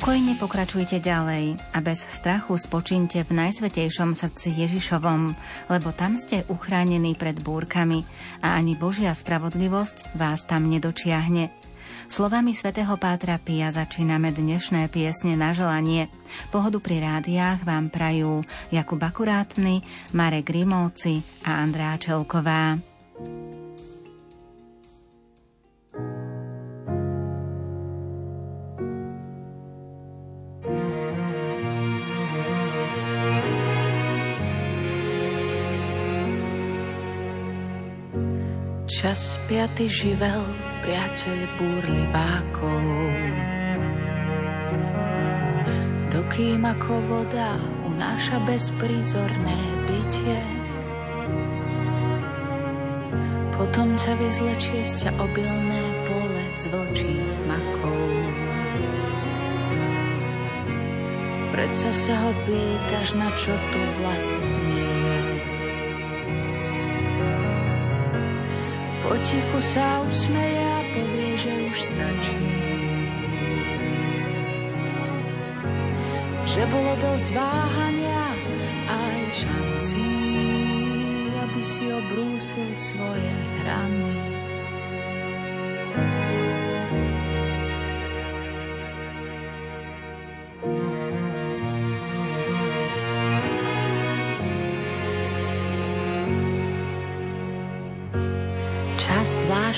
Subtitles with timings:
[0.00, 5.36] Pokojne pokračujte ďalej a bez strachu spočínte v najsvetejšom srdci Ježišovom,
[5.68, 8.08] lebo tam ste uchránení pred búrkami
[8.40, 11.52] a ani Božia spravodlivosť vás tam nedočiahne.
[12.08, 16.08] Slovami svätého Pátra Pia začíname dnešné piesne na želanie.
[16.48, 18.40] Pohodu pri rádiách vám prajú
[18.72, 19.84] Jakub Akurátny,
[20.16, 22.80] Marek Grimovci a Andrá Čelková.
[39.00, 40.44] Čas piaty živel,
[40.84, 42.84] priateľ búrlivákov.
[46.12, 47.56] Dokým ako voda
[47.88, 49.56] unáša bezprízorné
[49.88, 50.40] bytie,
[53.56, 58.04] potom ťa vyzlečie z ťa obilné pole z vlčích makov.
[61.56, 64.59] Predsa sa ho pýtaš, na čo tu vlastne
[69.10, 72.46] Potichu sa usmeje a povie, že už stačí.
[76.46, 78.22] Že bolo dosť váhania
[78.86, 80.14] a aj šancí,
[81.42, 84.19] aby si obrúsil svoje hrany.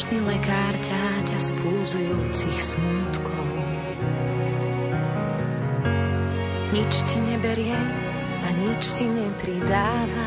[0.03, 3.47] Zvláštny lekár ťaťa z pulzujúcich smútkov.
[6.75, 7.79] Nič ti neberie
[8.43, 10.27] a nič ti nepridáva.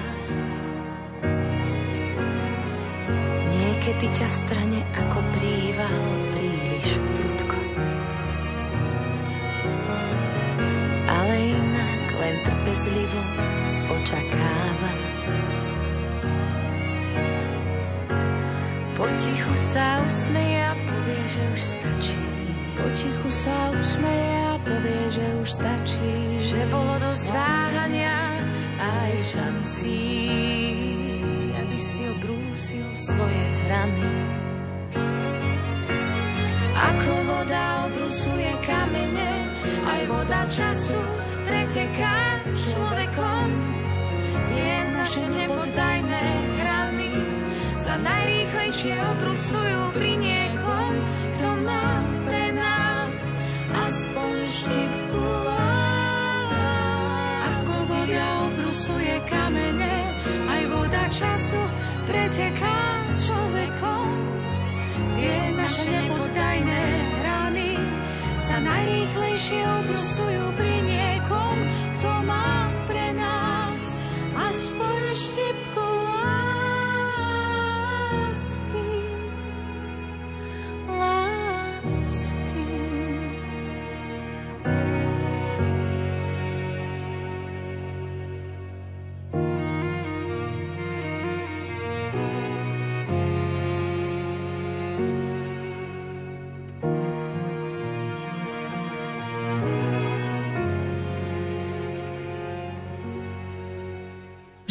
[3.51, 6.07] Niekedy ťa strane ako príval
[6.39, 6.87] príliš
[7.19, 7.59] prudko.
[11.03, 13.21] Ale inak len trpezlivo
[13.91, 15.04] očakáva.
[19.15, 22.19] Potichu sa usmeje a povie, že už stačí.
[22.75, 26.15] Potichu sa usmeje a povie, že už stačí.
[26.43, 28.11] Že bolo dosť váhania
[28.75, 30.03] a aj šancí,
[31.47, 34.11] aby si obrúsil svoje hrany.
[36.75, 39.31] Ako voda obrusuje kamene,
[39.95, 40.99] aj voda času
[41.47, 43.47] preteká človekom.
[44.59, 46.27] Je naše nepodajné
[46.59, 46.74] hrany
[47.85, 50.91] sa najrýchlejšie obrusujú pri niekom,
[51.37, 53.21] kto má pre nás
[53.69, 55.25] aspoň štipku.
[57.45, 59.97] Ako voda obrusuje kamene,
[60.49, 61.61] aj voda času
[62.09, 64.09] preteká človekom.
[65.13, 66.85] Tie naše nepodajné
[67.21, 67.77] hrany
[68.41, 70.84] sa najrýchlejšie obrusujú pri niekom,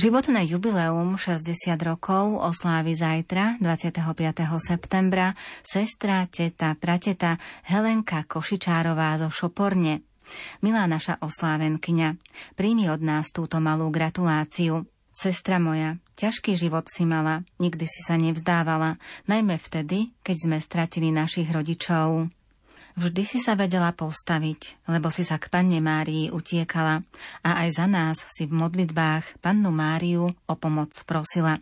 [0.05, 4.05] Životné jubileum 60 rokov oslávi zajtra, 25.
[4.61, 5.33] septembra,
[5.65, 10.05] sestra, teta, prateta Helenka Košičárová zo Šoporne.
[10.61, 12.21] Milá naša oslávenkyňa,
[12.53, 14.85] príjmi od nás túto malú gratuláciu.
[15.09, 21.17] Sestra moja, ťažký život si mala, nikdy si sa nevzdávala, najmä vtedy, keď sme stratili
[21.17, 22.29] našich rodičov.
[22.95, 27.03] Vždy si sa vedela postaviť, lebo si sa k Panne Márii utiekala
[27.43, 31.59] a aj za nás si v modlitbách Pannu Máriu o pomoc prosila.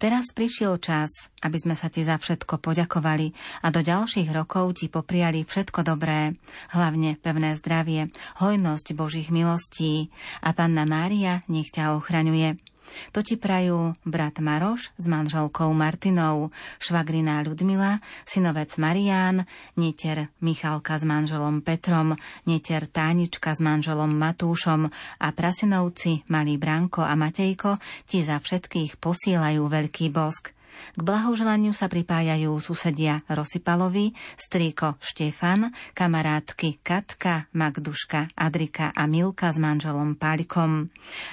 [0.00, 4.88] Teraz prišiel čas, aby sme sa ti za všetko poďakovali a do ďalších rokov ti
[4.88, 6.32] popriali všetko dobré,
[6.72, 8.08] hlavne pevné zdravie,
[8.40, 10.08] hojnosť Božích milostí
[10.40, 12.73] a Panna Mária nech ťa ochraňuje.
[13.12, 19.44] To ti prajú brat Maroš s manželkou Martinou, švagrina Ľudmila, synovec Marián,
[19.74, 22.14] neter Michalka s manželom Petrom,
[22.46, 24.86] neter Tánička s manželom Matúšom
[25.20, 27.76] a prasinovci Malý Branko a Matejko
[28.06, 30.53] ti za všetkých posílajú veľký bosk.
[30.94, 39.58] K blahoželaniu sa pripájajú susedia Rosipalovi, strýko Štefan, kamarátky Katka, Magduška, Adrika a Milka s
[39.58, 40.90] manželom Pálikom.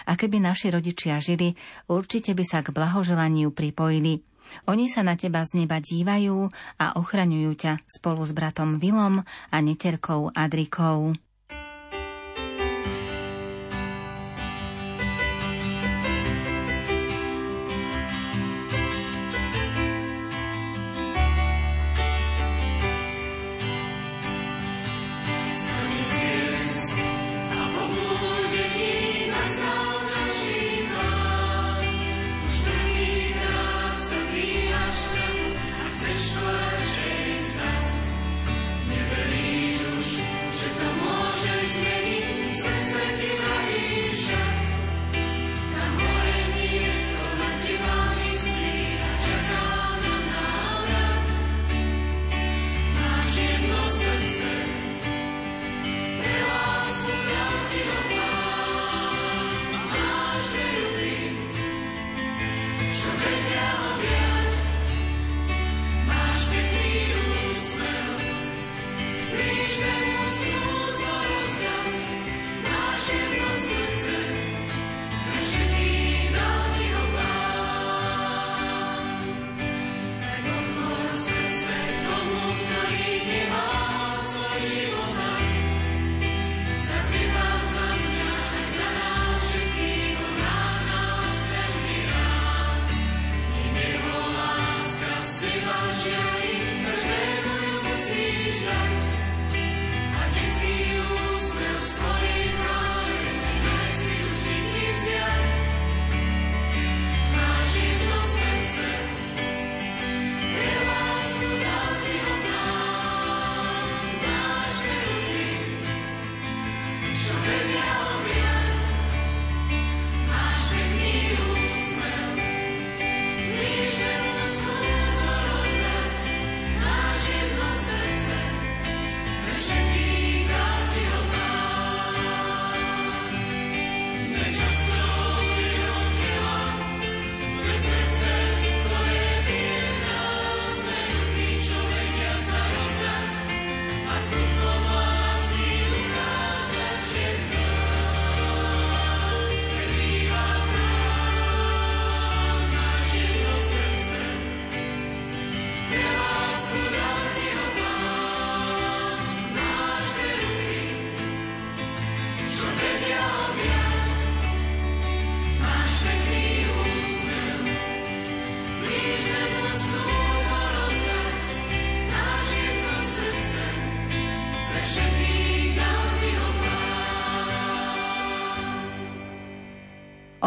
[0.09, 1.53] A keby naši rodičia žili,
[1.89, 4.21] určite by sa k blahoželaniu pripojili.
[4.67, 9.57] Oni sa na teba z neba dívajú a ochraňujú ťa spolu s bratom Vilom a
[9.63, 11.15] neterkou Adrikou.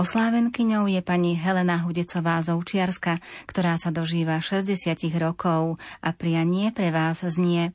[0.05, 4.77] Oslávenkyňou je pani Helena Hudecová Zoučiarska, ktorá sa dožíva 60
[5.17, 7.73] rokov a prianie pre vás znie.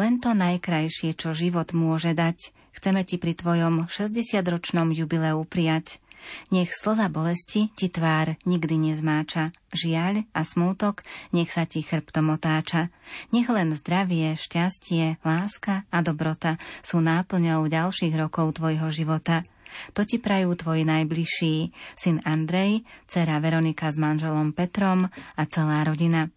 [0.00, 6.00] Len to najkrajšie, čo život môže dať, chceme ti pri tvojom 60-ročnom jubileu prijať.
[6.48, 11.04] Nech slza bolesti ti tvár nikdy nezmáča, žiaľ a smútok
[11.36, 12.88] nech sa ti chrbtom otáča.
[13.36, 19.44] Nech len zdravie, šťastie, láska a dobrota sú náplňou ďalších rokov tvojho života.
[19.92, 21.54] To ti prajú tvoji najbližší,
[21.98, 26.30] syn Andrej, dcera Veronika s manželom Petrom a celá rodina.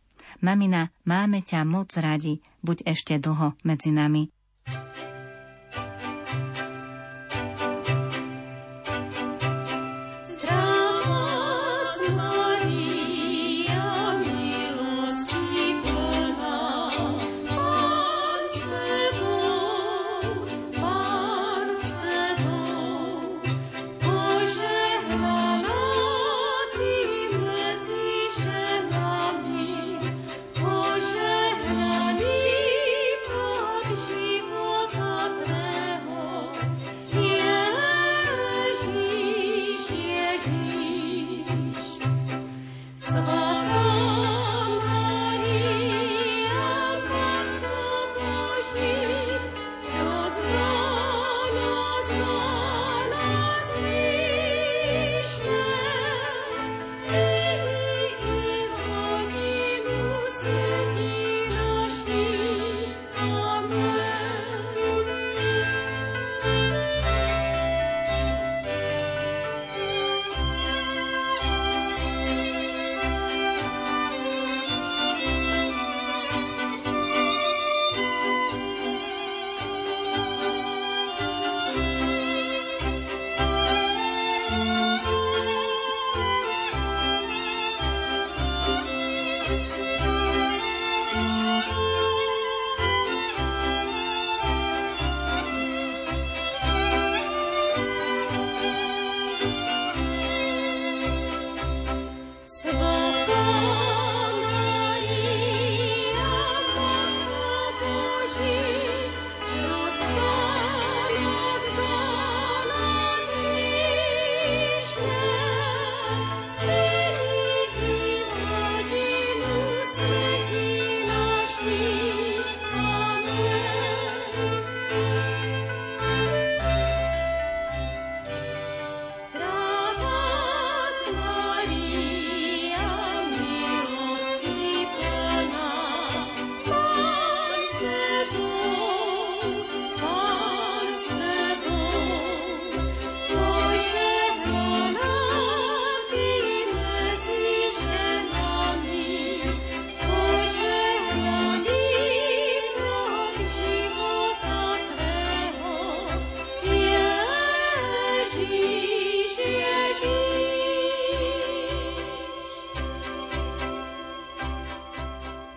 [0.44, 4.28] Mamina, máme ťa moc radi, buď ešte dlho medzi nami.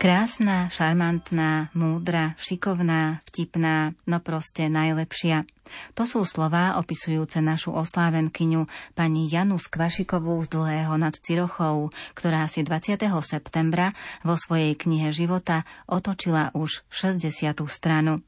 [0.06, 5.42] Krásna, šarmantná, múdra, šikovná, vtipná, no proste najlepšia.
[5.98, 12.62] To sú slová opisujúce našu oslávenkyňu pani Janu Skvašikovú z Dlhého nad Cirochou, ktorá si
[12.62, 13.02] 20.
[13.18, 13.90] septembra
[14.22, 17.66] vo svojej knihe života otočila už 60.
[17.66, 18.22] stranu.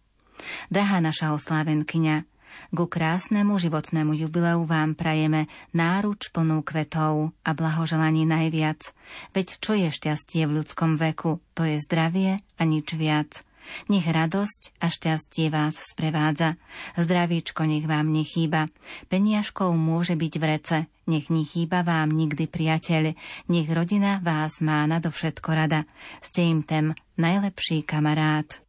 [0.74, 2.37] Drahá naša oslávenkyňa,
[2.74, 8.92] Ku krásnemu životnému jubileu vám prajeme náruč plnú kvetov a blahoželaní najviac.
[9.32, 11.40] Veď čo je šťastie v ľudskom veku?
[11.56, 13.46] To je zdravie a nič viac.
[13.92, 16.56] Nech radosť a šťastie vás sprevádza.
[16.96, 18.68] Zdravíčko nech vám nechýba.
[19.12, 20.78] Peniažkou môže byť v rece.
[21.08, 23.16] Nech nechýba vám nikdy priateľ.
[23.48, 25.84] Nech rodina vás má nadovšetko rada.
[26.20, 28.60] Ste im ten najlepší kamarát.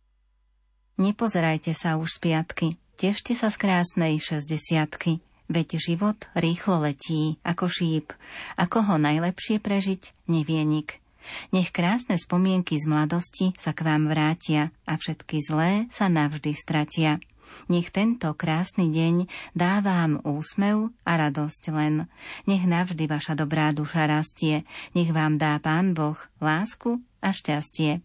[0.99, 2.67] Nepozerajte sa už z piatky.
[2.99, 8.11] Tešte sa z krásnej šesťdesiatky, veď život rýchlo letí, ako šíp.
[8.59, 10.99] Ako ho najlepšie prežiť, nevie nik.
[11.55, 17.23] Nech krásne spomienky z mladosti sa k vám vrátia a všetky zlé sa navždy stratia.
[17.71, 22.03] Nech tento krásny deň dá vám úsmev a radosť len.
[22.51, 24.67] Nech navždy vaša dobrá duša rastie.
[24.91, 28.03] Nech vám dá Pán Boh lásku a šťastie.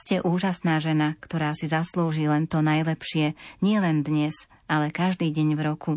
[0.00, 4.34] Ste úžasná žena, ktorá si zaslúži len to najlepšie, nie len dnes,
[4.70, 5.92] ale každý deň v roku.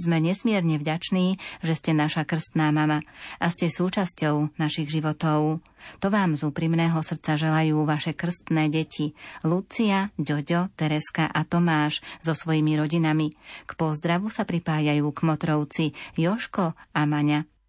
[0.00, 3.04] Sme nesmierne vďační, že ste naša krstná mama
[3.36, 5.60] a ste súčasťou našich životov.
[6.00, 9.12] To vám z úprimného srdca želajú vaše krstné deti
[9.44, 13.28] Lucia, Ďoďo, Tereska a Tomáš so svojimi rodinami.
[13.68, 17.59] K pozdravu sa pripájajú kmotrovci Joško a Maňa.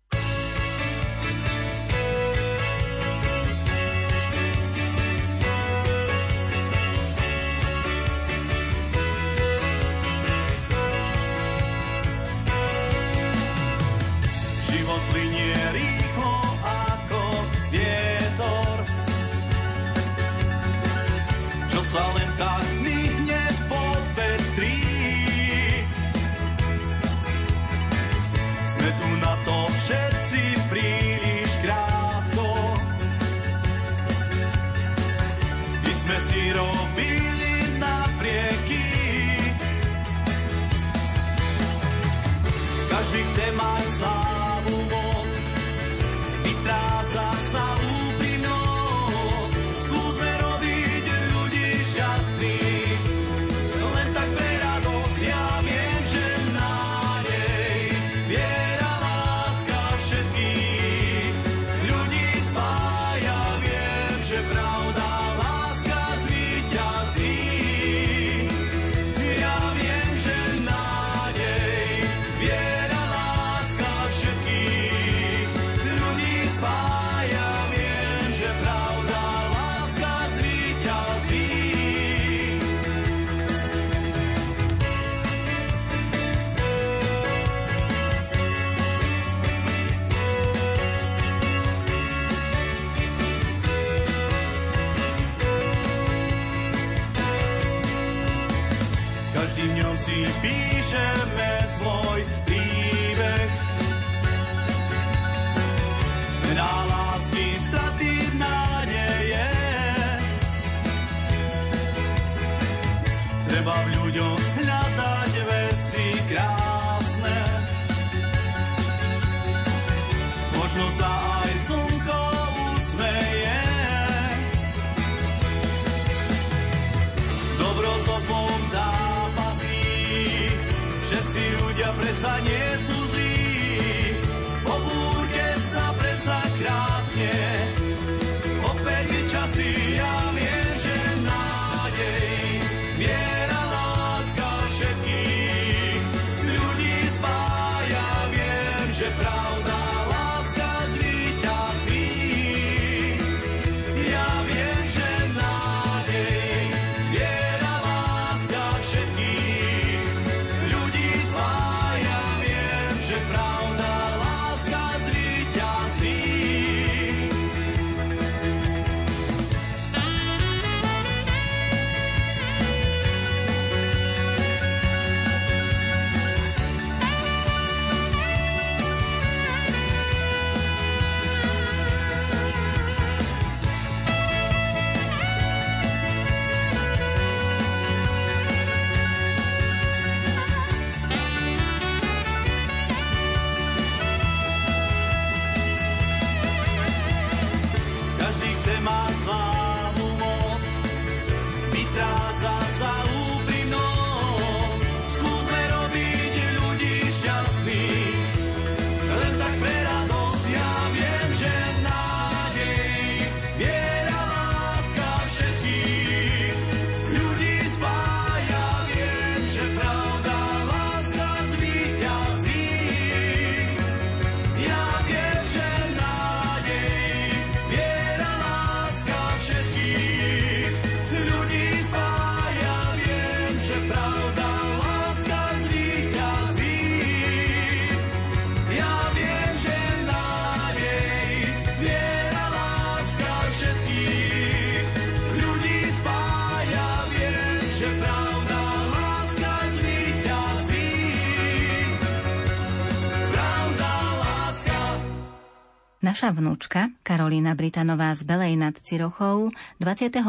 [256.21, 259.49] Naša vnúčka, Karolína Britanová z Belej nad Cirochou,
[259.81, 260.21] 22.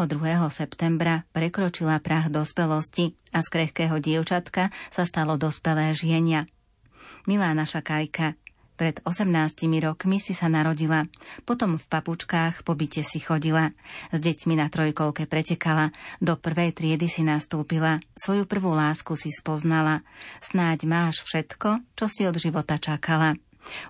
[0.48, 6.48] septembra prekročila prach dospelosti a z krehkého dievčatka sa stalo dospelé žienia.
[7.28, 8.40] Milá naša Kajka,
[8.80, 11.04] Pred 18 rokmi si sa narodila,
[11.44, 13.68] potom v papučkách po byte si chodila.
[14.08, 15.92] S deťmi na trojkolke pretekala,
[16.24, 20.00] do prvej triedy si nastúpila, svoju prvú lásku si spoznala.
[20.40, 23.36] Snáď máš všetko, čo si od života čakala.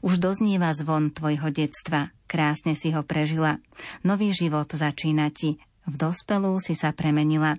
[0.05, 3.61] Už doznieva zvon tvojho detstva, krásne si ho prežila.
[4.05, 5.57] Nový život začína ti,
[5.89, 7.59] v dospelú si sa premenila.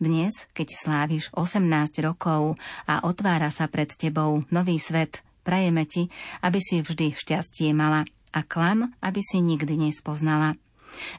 [0.00, 1.60] Dnes, keď sláviš 18
[2.00, 2.56] rokov
[2.88, 6.10] a otvára sa pred tebou nový svet, Prajeme ti,
[6.42, 8.02] aby si vždy šťastie mala
[8.34, 10.58] a klam, aby si nikdy nespoznala.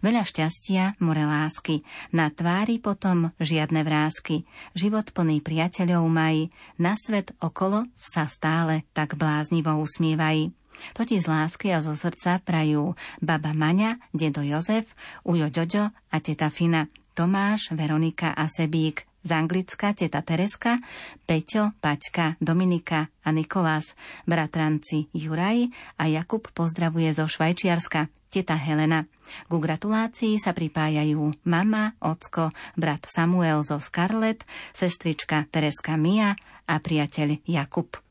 [0.01, 4.47] Veľa šťastia, more lásky, na tvári potom žiadne vrázky.
[4.73, 6.49] Život plný priateľov maj,
[6.81, 10.53] na svet okolo sa stále tak bláznivo usmievaj.
[10.93, 14.93] To ti z lásky a zo srdca prajú baba Maňa, dedo Jozef,
[15.25, 16.85] ujo Jojo a teta Fina,
[17.17, 20.79] Tomáš, Veronika a Sebík, z Anglicka teta Tereska,
[21.27, 25.67] Peťo, Paťka, Dominika a Nikolás, bratranci Juraj
[25.99, 29.09] a Jakub pozdravuje zo Švajčiarska, teta Helena.
[29.49, 34.45] Ku gratulácii sa pripájajú mama, ocko, brat Samuel zo Scarlett,
[34.77, 36.37] sestrička Tereska Mia
[36.69, 38.06] a priateľ Jakub.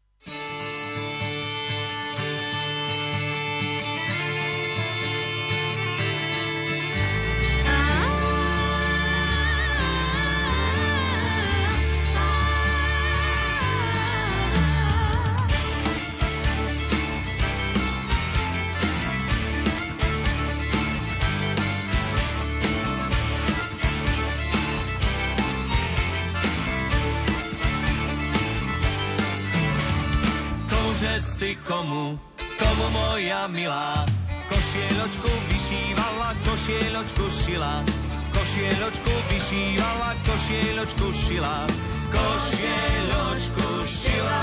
[31.77, 32.19] Si komu,
[32.59, 34.07] komu moja milá.
[34.49, 37.85] Košieločku vyšívala, košieločku šila.
[38.33, 41.67] Košieločku vyšívala, košieločku šila.
[42.13, 44.43] Košieločku šila.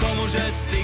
[0.00, 0.79] Komuže si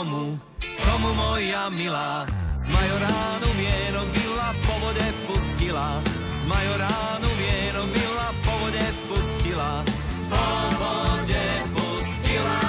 [0.00, 0.38] si komu,
[0.84, 2.26] komu moja milá.
[2.56, 9.84] Z majoránu vienok vila po vode pustila, z majoránu vienok vila po vode pustila,
[10.28, 10.44] po
[10.80, 12.60] vode pustila.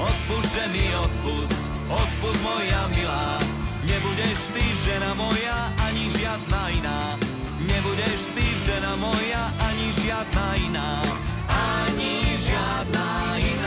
[0.00, 3.40] Odpust, že mi odpust, odpust moja milá.
[3.84, 7.00] Nebudeš ty žena moja, ani žiadna iná.
[7.62, 10.90] Nebudeš ty žena moja, ani žiadna iná.
[11.48, 13.61] Ani žiadna iná.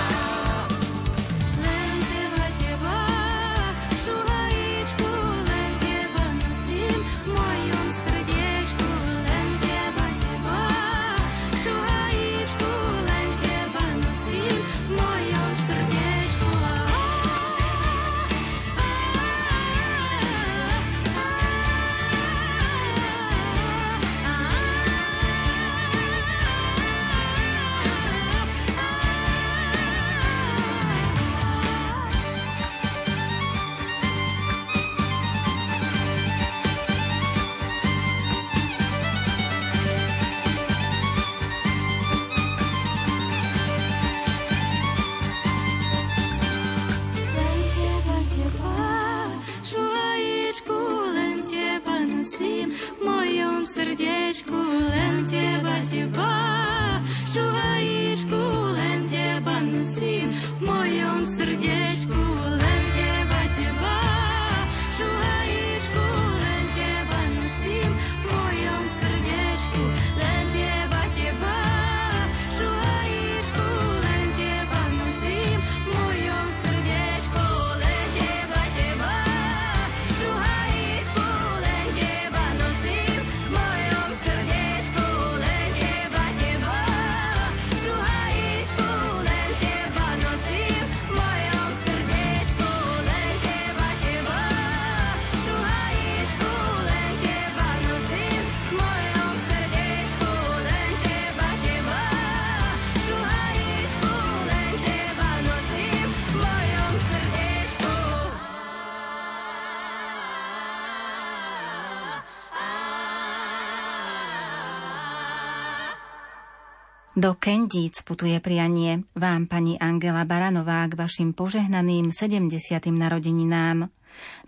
[117.15, 122.51] Do Kendíc putuje prianie vám pani Angela Baranová k vašim požehnaným 70.
[122.91, 123.87] narodeninám.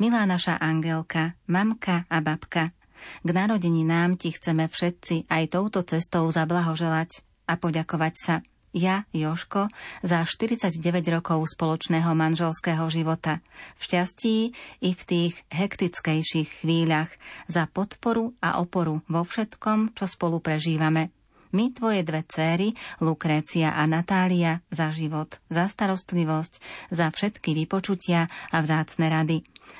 [0.03, 2.75] Milá naša Angelka, mamka a babka,
[3.23, 8.35] k narodeninám ti chceme všetci aj touto cestou zablahoželať a poďakovať sa.
[8.75, 9.71] Ja, Joško,
[10.03, 10.75] za 49
[11.07, 13.39] rokov spoločného manželského života,
[13.79, 14.37] v šťastí
[14.83, 17.15] i v tých hektickejších chvíľach,
[17.47, 21.15] za podporu a oporu vo všetkom, čo spolu prežívame–
[21.53, 26.53] my, tvoje dve céry, Lukrécia a Natália, za život, za starostlivosť,
[26.91, 29.37] za všetky vypočutia a vzácne rady.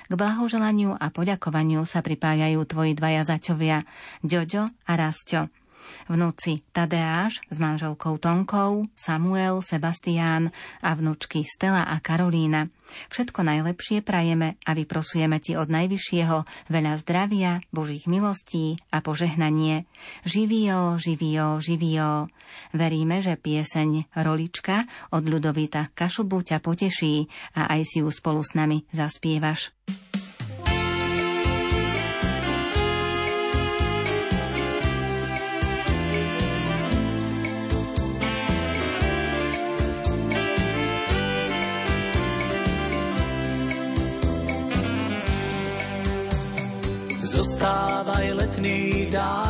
[0.07, 3.83] K blahoželaniu a poďakovaniu sa pripájajú tvoji dvaja zaťovia,
[4.23, 5.66] Ďoďo a Rasťo.
[6.07, 12.71] Vnúci Tadeáš s manželkou Tonkou, Samuel, Sebastián a vnúčky Stella a Karolína.
[13.11, 19.83] Všetko najlepšie prajeme a vyprosujeme ti od Najvyššieho veľa zdravia, Božích milostí a požehnanie.
[20.23, 22.31] Živio, živio, živio.
[22.71, 27.27] Veríme, že pieseň Rolička od Ľudovita Kašubu ťa poteší
[27.59, 29.75] a aj si ju spolu s nami zaspievaš.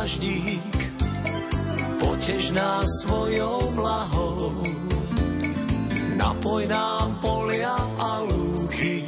[0.08, 0.80] Dáždík,
[2.00, 4.56] potež nás svojou blahou.
[6.16, 9.04] Napoj nám polia a lúky,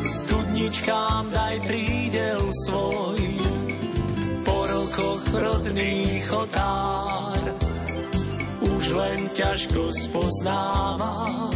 [0.00, 3.20] studničkám daj prídel svoj.
[4.40, 7.60] Po rokoch rodných otár,
[8.64, 11.52] už len ťažko spoznávam.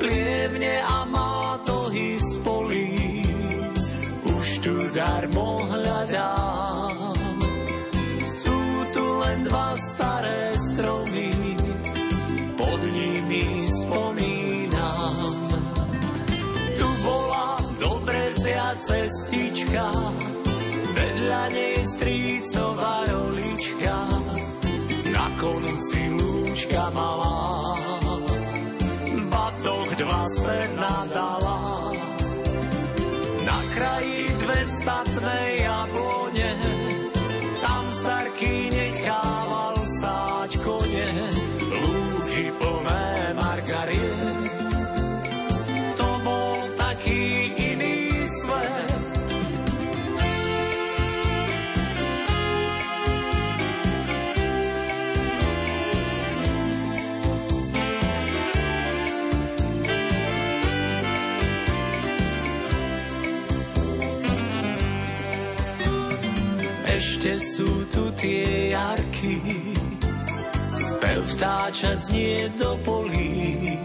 [0.00, 3.20] Plievne a mátohy spolí,
[4.64, 6.37] tu darmo hľadám.
[9.48, 11.32] Dva staré stromy,
[12.60, 15.16] pod nimi spomínam.
[16.76, 19.88] Tu bola dobrezia cestička,
[20.92, 23.96] vedľa nej strícová rolička,
[25.16, 27.72] na konci lúčka malá.
[29.32, 31.60] Batoh dva se nadala,
[33.48, 35.40] na kraji dve statné
[68.18, 69.38] tie jarky,
[70.74, 73.78] spev vtáčať znie do polí,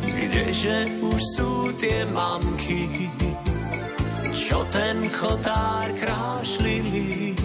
[0.00, 3.12] kdeže už sú tie mamky,
[4.32, 7.36] čo ten chotár krášlili,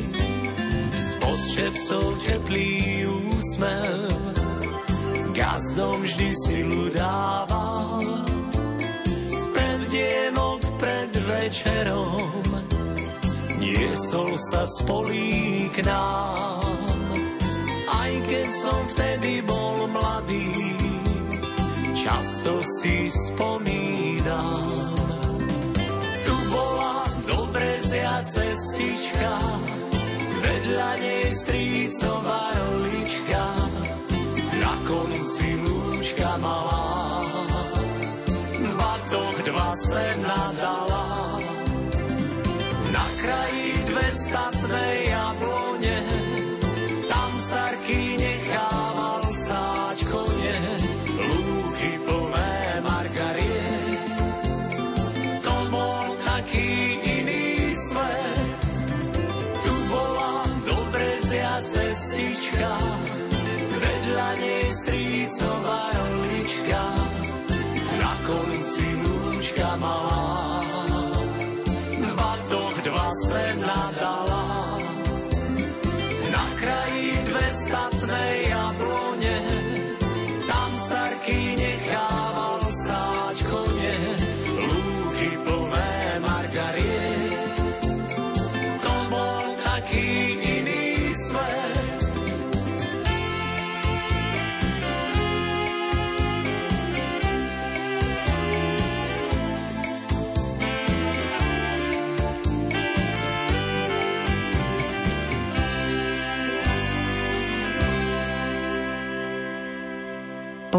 [0.96, 3.04] spod čepcov teplý
[3.36, 4.08] úsmev,
[5.36, 8.08] gazdom vždy silu dával,
[9.28, 12.72] spev dienok pred večerom,
[13.64, 16.60] niesol sa spolí k nám.
[17.88, 20.52] Aj keď som vtedy bol mladý,
[21.96, 24.92] často si spomínam.
[26.28, 29.34] Tu bola dobrezia cestička,
[30.44, 33.44] vedľa nej strícová rolička,
[34.60, 36.84] na konci lúčka malá.
[38.74, 41.03] Batoh dva se nadala, na
[43.24, 45.13] kraji dve statné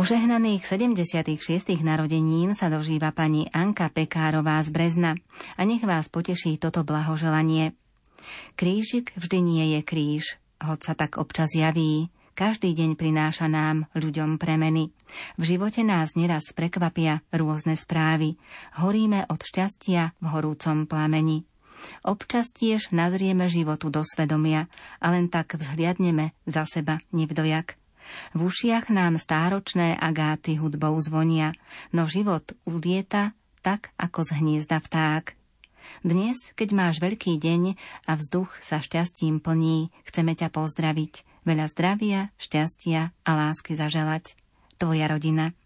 [0.05, 1.81] Požehnaných 76.
[1.81, 5.17] narodenín sa dožíva pani Anka Pekárová z Brezna
[5.57, 7.73] a nech vás poteší toto blahoželanie.
[8.53, 12.12] Krížik vždy nie je kríž, hoď sa tak občas javí.
[12.37, 14.93] Každý deň prináša nám, ľuďom, premeny.
[15.40, 18.37] V živote nás neraz prekvapia rôzne správy.
[18.77, 21.49] Horíme od šťastia v horúcom plameni.
[22.05, 24.69] Občas tiež nazrieme životu do svedomia
[25.01, 27.81] a len tak vzhliadneme za seba nevdojak.
[28.37, 31.57] V ušiach nám stáročné agáty hudbou zvonia,
[31.90, 33.33] no život ulieta
[33.64, 35.33] tak ako z hniezda vták.
[36.05, 42.29] Dnes, keď máš veľký deň a vzduch sa šťastím plní, chceme ťa pozdraviť, veľa zdravia,
[42.37, 44.37] šťastia a lásky zaželať.
[44.77, 45.57] Tvoja rodina.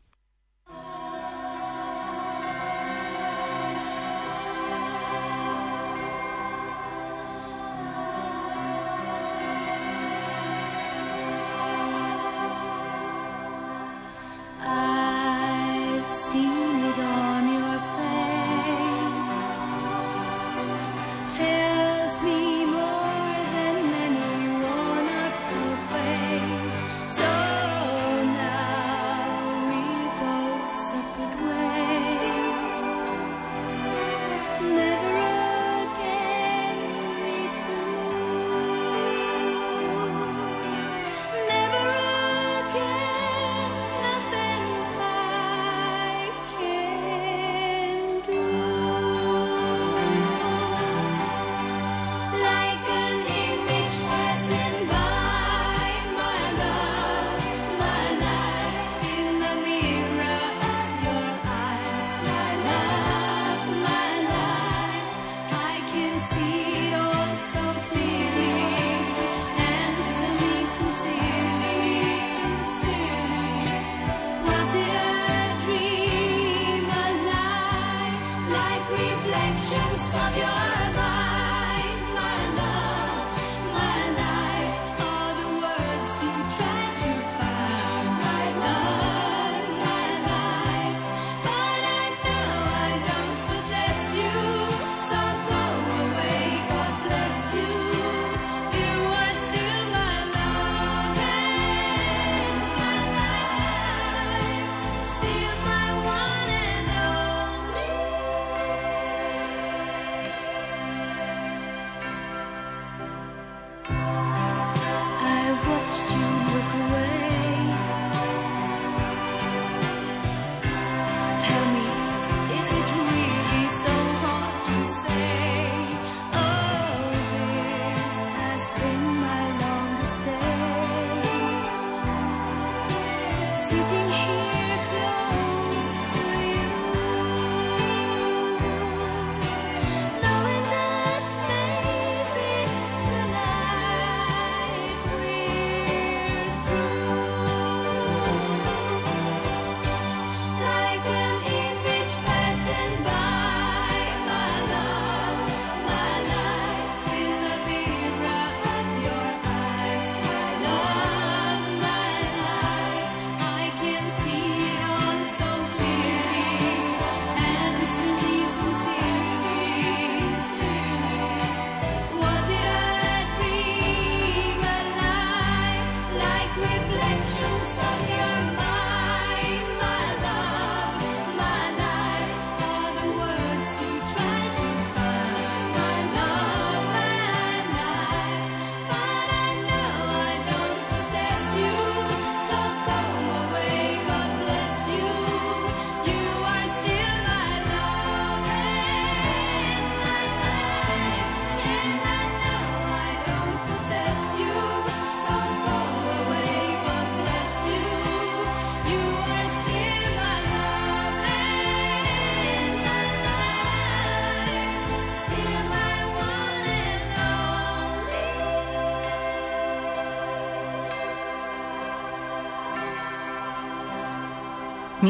[133.68, 133.97] see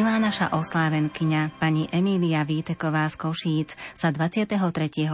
[0.08, 4.56] Milá naša oslávenkyňa, pani Emília Víteková z Košíc, sa 23.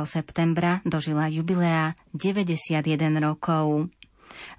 [0.06, 2.78] septembra dožila jubilea 91
[3.18, 3.90] rokov.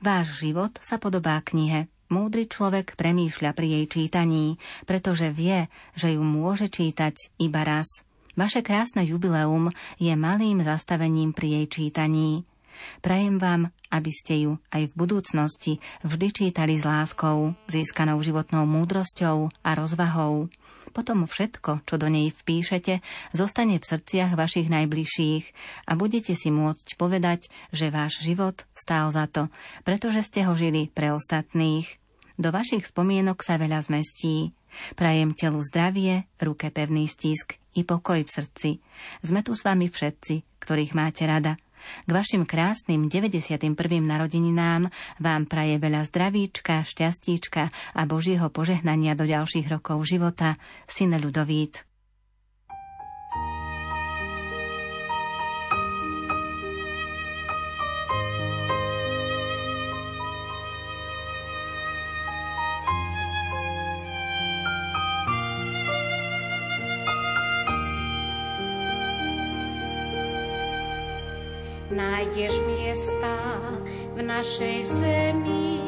[0.04, 1.88] Váš život sa podobá knihe.
[2.12, 8.04] Múdry človek premýšľa pri jej čítaní, pretože vie, že ju môže čítať iba raz.
[8.36, 9.72] Vaše krásne jubileum
[10.04, 12.44] je malým zastavením pri jej čítaní.
[13.00, 15.74] Prajem vám, aby ste ju aj v budúcnosti
[16.06, 20.50] vždy čítali s láskou, získanou životnou múdrosťou a rozvahou.
[20.96, 23.04] Potom všetko, čo do nej vpíšete,
[23.36, 25.46] zostane v srdciach vašich najbližších
[25.90, 29.52] a budete si môcť povedať, že váš život stál za to,
[29.84, 32.00] pretože ste ho žili pre ostatných.
[32.40, 34.56] Do vašich spomienok sa veľa zmestí.
[34.96, 38.70] Prajem telu zdravie, ruke pevný stisk i pokoj v srdci.
[39.24, 41.60] Sme tu s vami všetci, ktorých máte rada.
[42.06, 43.74] K vašim krásnym 91.
[44.04, 51.95] narodeninám vám praje veľa zdravíčka, šťastíčka a Božieho požehnania do ďalších rokov života, syn Ľudovít.
[71.96, 73.40] Nájdeš miesta
[74.12, 75.80] v našej zemi,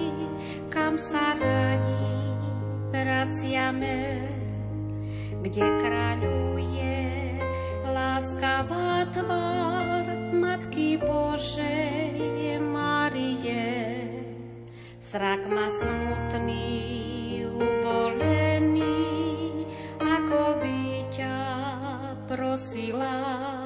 [0.72, 2.08] kam sa radi
[2.96, 4.24] vraciame,
[5.44, 6.96] kde kráľuje
[7.92, 14.00] láskavá tvár Matky Božej Marie.
[15.04, 19.04] Srak ma smutný, ubolený,
[20.00, 20.80] ako by
[21.12, 21.40] ťa
[22.32, 23.57] prosila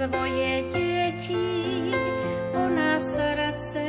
[0.00, 1.92] svoje deti
[2.56, 3.84] ona srdce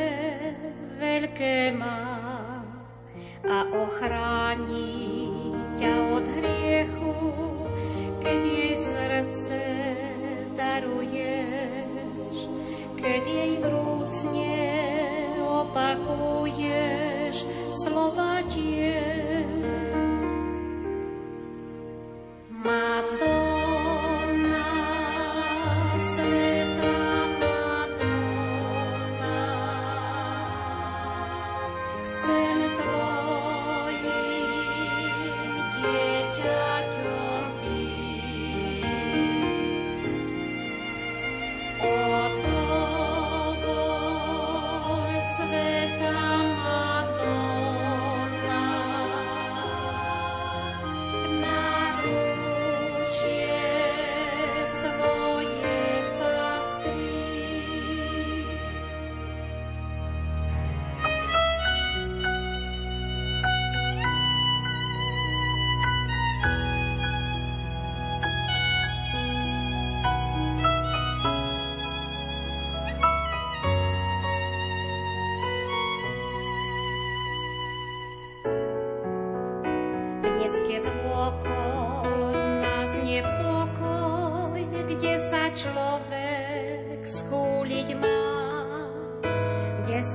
[1.00, 2.28] veľké má
[3.48, 5.32] a ochráni
[5.80, 7.16] ťa od hriechu,
[8.20, 9.60] keď jej srdce
[10.60, 12.36] daruješ,
[13.00, 14.60] keď jej vrúcne
[15.48, 17.48] opakuješ
[17.88, 18.71] slova tiež.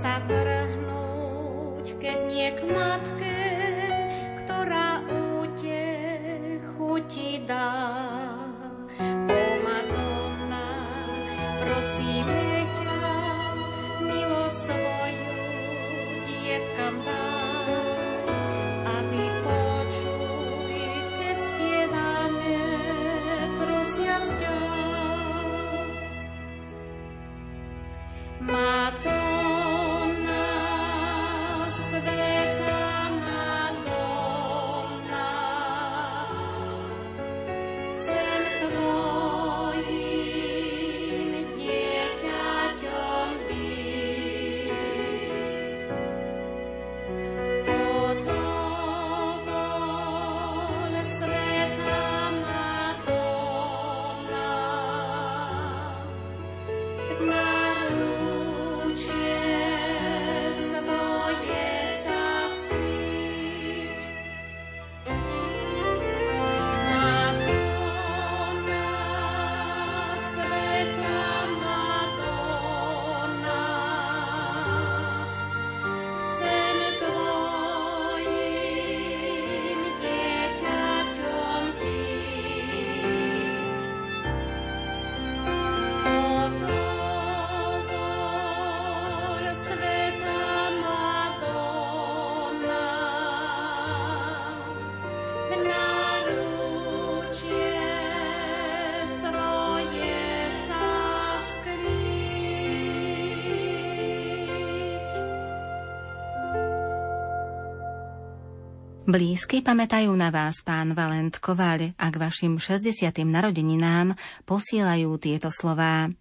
[0.07, 0.66] sa prv
[109.17, 113.17] Blízky pamätajú na vás pán Valent Kovaľ a k vašim 60.
[113.25, 114.13] narodeninám
[114.45, 116.13] posielajú tieto slová.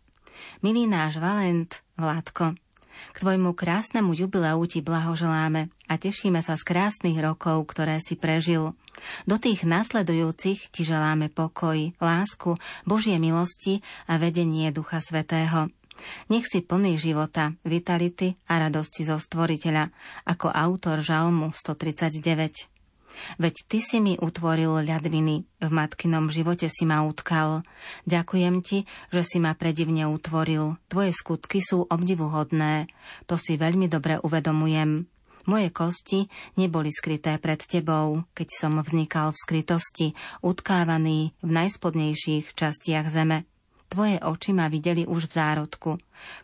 [0.63, 2.55] Milý náš Valent, Vládko,
[3.11, 8.71] k tvojmu krásnemu jubileu ti blahoželáme a tešíme sa z krásnych rokov, ktoré si prežil.
[9.27, 12.55] Do tých nasledujúcich ti želáme pokoj, lásku,
[12.87, 15.67] Božie milosti a vedenie Ducha Svetého.
[16.31, 19.91] Nech si plný života, vitality a radosti zo stvoriteľa,
[20.31, 22.74] ako autor žalmu 139.
[23.37, 27.65] Veď ty si mi utvoril ľadviny, v matkinom živote si ma utkal.
[28.05, 30.77] Ďakujem ti, že si ma predivne utvoril.
[30.87, 32.87] Tvoje skutky sú obdivuhodné.
[33.27, 35.07] To si veľmi dobre uvedomujem.
[35.45, 36.25] Moje kosti
[36.57, 40.07] neboli skryté pred tebou, keď som vznikal v skrytosti,
[40.41, 43.45] utkávaný v najspodnejších častiach zeme.
[43.85, 45.91] Tvoje oči ma videli už v zárodku.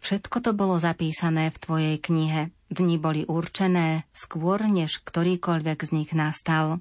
[0.05, 2.53] Všetko to bolo zapísané v tvojej knihe.
[2.71, 6.79] Dni boli určené skôr, než ktorýkoľvek z nich nastal.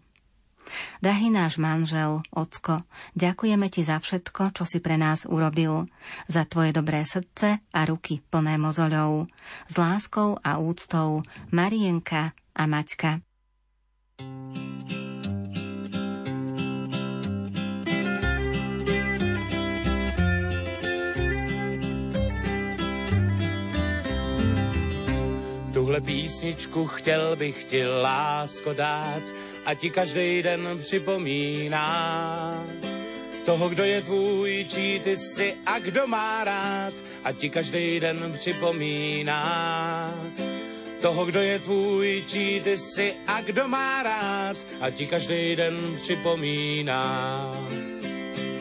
[1.03, 2.87] Drahý náš manžel, Ocko,
[3.19, 5.91] ďakujeme ti za všetko, čo si pre nás urobil.
[6.31, 9.27] Za tvoje dobré srdce a ruky plné mozoľov.
[9.67, 13.19] S láskou a úctou Marienka a Maťka.
[25.91, 29.23] Tuhle písničku chtěl bych ti lásko dát
[29.67, 32.65] a ti každý den připomíná.
[33.47, 38.35] Toho, kdo je tvůj, čí ty jsi a kdo má rád a ti každý den
[38.39, 40.15] připomíná.
[41.03, 45.75] Toho, kdo je tvůj, čí ty jsi a kdo má rád a ti každý den
[46.03, 47.53] připomíná.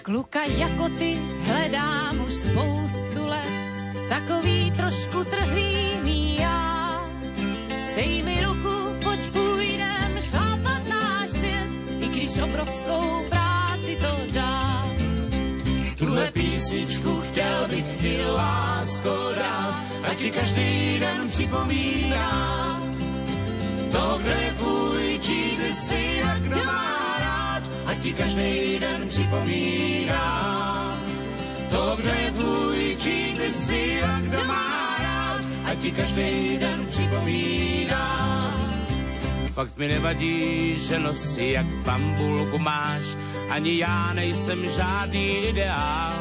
[0.02, 3.54] Kluka jako ty hledám už spoustu let,
[4.10, 6.29] takový trošku trhlý já
[8.00, 11.70] Dej mi ruku, pojď půjdem šlápat náš svět,
[12.00, 14.86] i když obrovskou práci to dá.
[15.98, 22.30] Tuhle písničku chtěl bych ti lásko dát, a ti každý den připomíná.
[23.92, 29.08] To, kdo je tvůj, čí ty jsi a kdo má rád, a ti každý den
[29.08, 30.26] připomíná.
[31.70, 34.89] To, kdo je tvůj, čí ty jsi a kdo má
[35.70, 38.06] a ti každý den připomíná.
[39.54, 43.04] Fakt mi nevadí, že nosí jak bambulku máš,
[43.50, 46.14] ani já nejsem žádný ideál.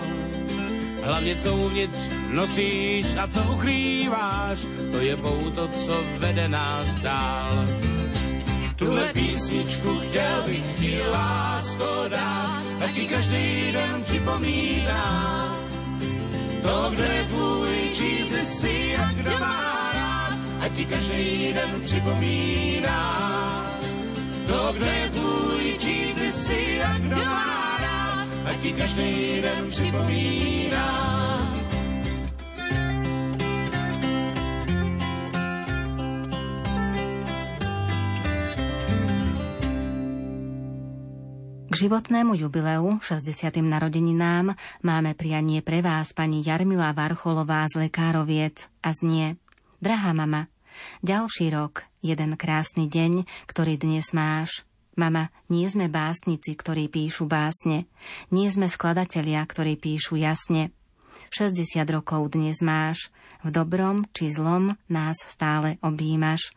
[1.05, 1.99] Hlavně co uvnitř
[2.32, 4.59] nosíš a co ukrýváš,
[4.92, 7.66] to je pouto, co vede nás dál.
[8.76, 15.57] Tuhle písničku chtěl bych ti lásko dát, a ti každý den připomíná,
[16.62, 22.99] to, kdo je tvůj, ty jsi a kdo má rád, a ti každý den připomíná.
[24.46, 25.78] To, kdo je tvůj,
[26.16, 31.38] ty jsi a kdo má rád, a ti každý den připomíná.
[41.79, 43.62] Životnému jubileu, 60.
[43.62, 44.51] narodeninám,
[44.83, 49.39] máme prianie pre vás pani Jarmila Varcholová z Lekároviec a znie
[49.79, 50.51] Drahá mama,
[51.07, 54.66] ďalší rok, jeden krásny deň, ktorý dnes máš.
[54.99, 57.87] Mama, nie sme básnici, ktorí píšu básne.
[58.35, 60.74] Nie sme skladatelia, ktorí píšu jasne.
[61.31, 63.14] 60 rokov dnes máš.
[63.47, 66.51] V dobrom či zlom nás stále objímaš.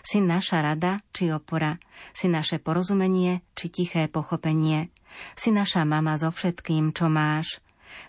[0.00, 1.76] Si naša rada či opora,
[2.14, 4.90] si naše porozumenie či tiché pochopenie,
[5.34, 7.60] si naša mama so všetkým, čo máš.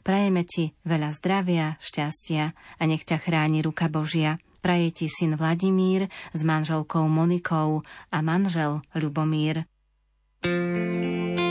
[0.04, 4.38] Prajeme ti veľa zdravia, šťastia a nech ťa chráni ruka Božia.
[4.60, 7.80] Praje ti syn Vladimír s manželkou Monikou
[8.12, 9.64] a manžel Ľubomír.
[10.44, 11.49] Keď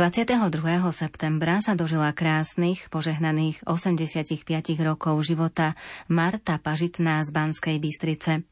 [0.00, 0.48] ...22.
[0.96, 4.48] septembra sa dožila krásnych, požehnaných 85
[4.80, 5.76] rokov života
[6.08, 8.48] Marta Pažitná z Banskej Bystrice.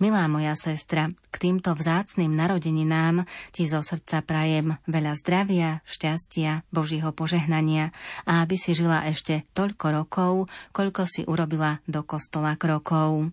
[0.00, 7.12] Milá moja sestra, k týmto vzácným narodeninám ti zo srdca prajem veľa zdravia, šťastia, Božího
[7.12, 7.92] požehnania
[8.24, 10.32] a aby si žila ešte toľko rokov,
[10.72, 13.28] koľko si urobila do kostola krokov.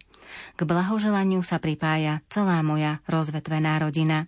[0.59, 4.27] K blahoželaniu sa pripája celá moja rozvetvená rodina.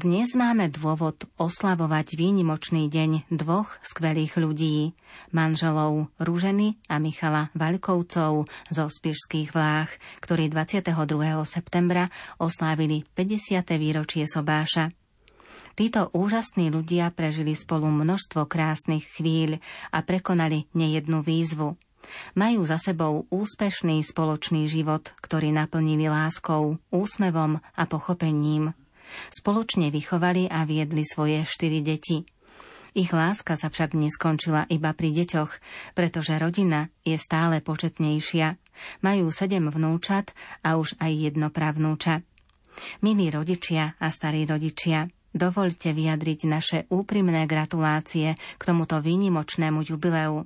[0.00, 4.96] Dnes máme dôvod oslavovať výnimočný deň dvoch skvelých ľudí,
[5.28, 9.92] manželov Rúženy a Michala Vaľkovcov zo Spišských vlách,
[10.24, 10.96] ktorí 22.
[11.44, 12.08] septembra
[12.40, 13.60] oslávili 50.
[13.76, 14.88] výročie Sobáša.
[15.76, 19.60] Títo úžasní ľudia prežili spolu množstvo krásnych chvíľ
[19.92, 21.76] a prekonali nejednú výzvu.
[22.40, 28.72] Majú za sebou úspešný spoločný život, ktorý naplnili láskou, úsmevom a pochopením–
[29.30, 32.22] Spoločne vychovali a viedli svoje štyri deti.
[32.90, 35.52] Ich láska sa však neskončila iba pri deťoch,
[35.94, 38.58] pretože rodina je stále početnejšia.
[39.06, 40.34] Majú sedem vnúčat
[40.66, 42.26] a už aj jedno pravnúča.
[43.04, 50.42] Milí rodičia a starí rodičia, dovolte vyjadriť naše úprimné gratulácie k tomuto výnimočnému jubileu.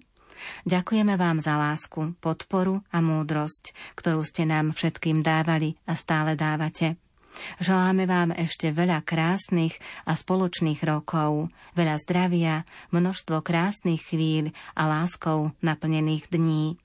[0.69, 7.01] Ďakujeme vám za lásku, podporu a múdrosť, ktorú ste nám všetkým dávali a stále dávate.
[7.63, 15.55] Želáme vám ešte veľa krásnych a spoločných rokov, veľa zdravia, množstvo krásnych chvíľ a láskou
[15.63, 16.79] naplnených dní.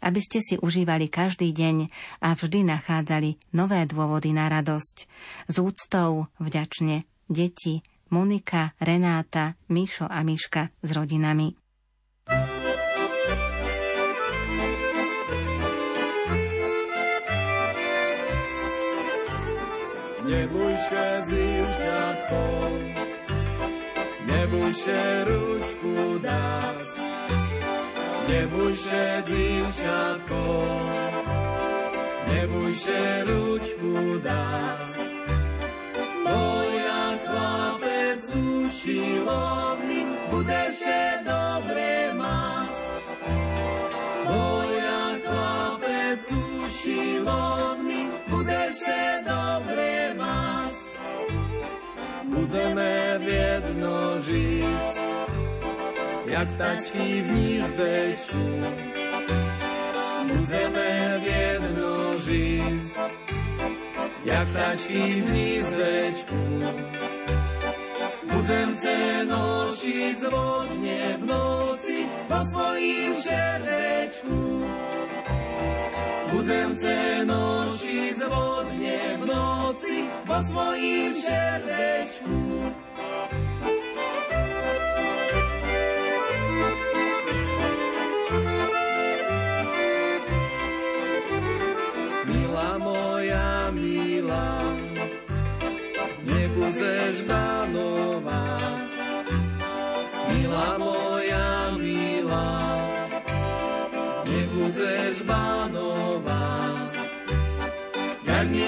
[0.00, 1.90] Aby ste si užívali každý deň
[2.22, 4.96] a vždy nachádzali nové dôvody na radosť.
[5.50, 11.54] S úctou, vďačne, deti, Monika, Renáta, Mišo a Miška s rodinami.
[20.30, 22.36] Nebuď się dziewczatką,
[24.26, 26.86] nie bój się ruczku dać.
[28.28, 30.36] Nie bój się dziewczatką,
[32.32, 34.88] nie bój się ruczku dać.
[36.24, 42.76] Bo jak chłopec usiłowny, bude się dobre mas.
[44.24, 46.20] Bo jak chłopec
[48.70, 50.74] usiłowny, bude się dobre mas.
[52.24, 54.86] Budeme biedno żyć,
[56.26, 58.36] jak ptaczki w gnizdeczku.
[60.28, 62.94] Budeme biedno żyć,
[64.24, 66.36] jak ptaczki w gnizdeczku.
[68.22, 71.94] Budem se nosić zwodnie w nocy
[72.28, 74.60] po swoim szereczku.
[76.32, 79.92] Budem se nosić zwodnie w nocy
[80.26, 82.30] po swoim szereczku.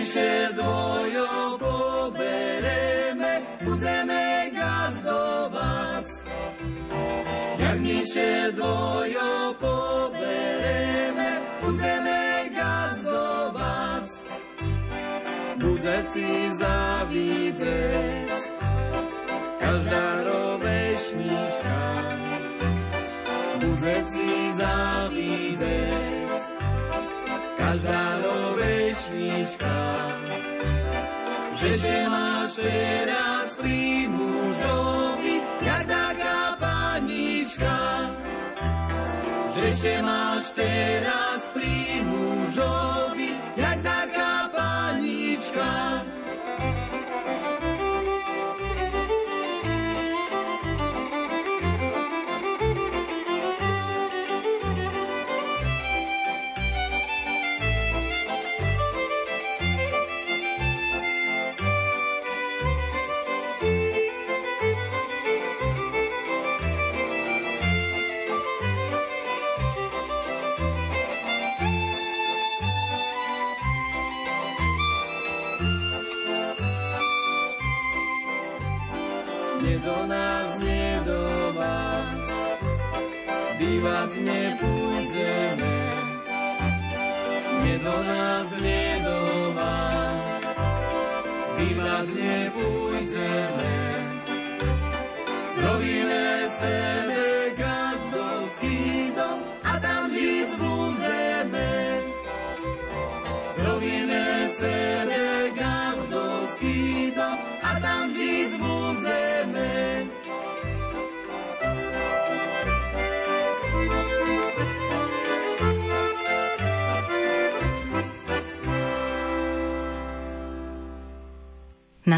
[0.02, 6.04] Się dwojo pobereme, budeme gazdować.
[7.58, 14.10] Jak się dwojo pobereme, budeme gazdować.
[15.58, 18.32] Budzę ci zawidzec,
[19.60, 21.78] każda roweśniczka.
[23.60, 23.94] Budzę
[29.10, 29.96] roweśniczka.
[31.56, 37.78] Że się masz teraz pri mężowi, jak taka paniczka.
[39.56, 41.48] Że się masz teraz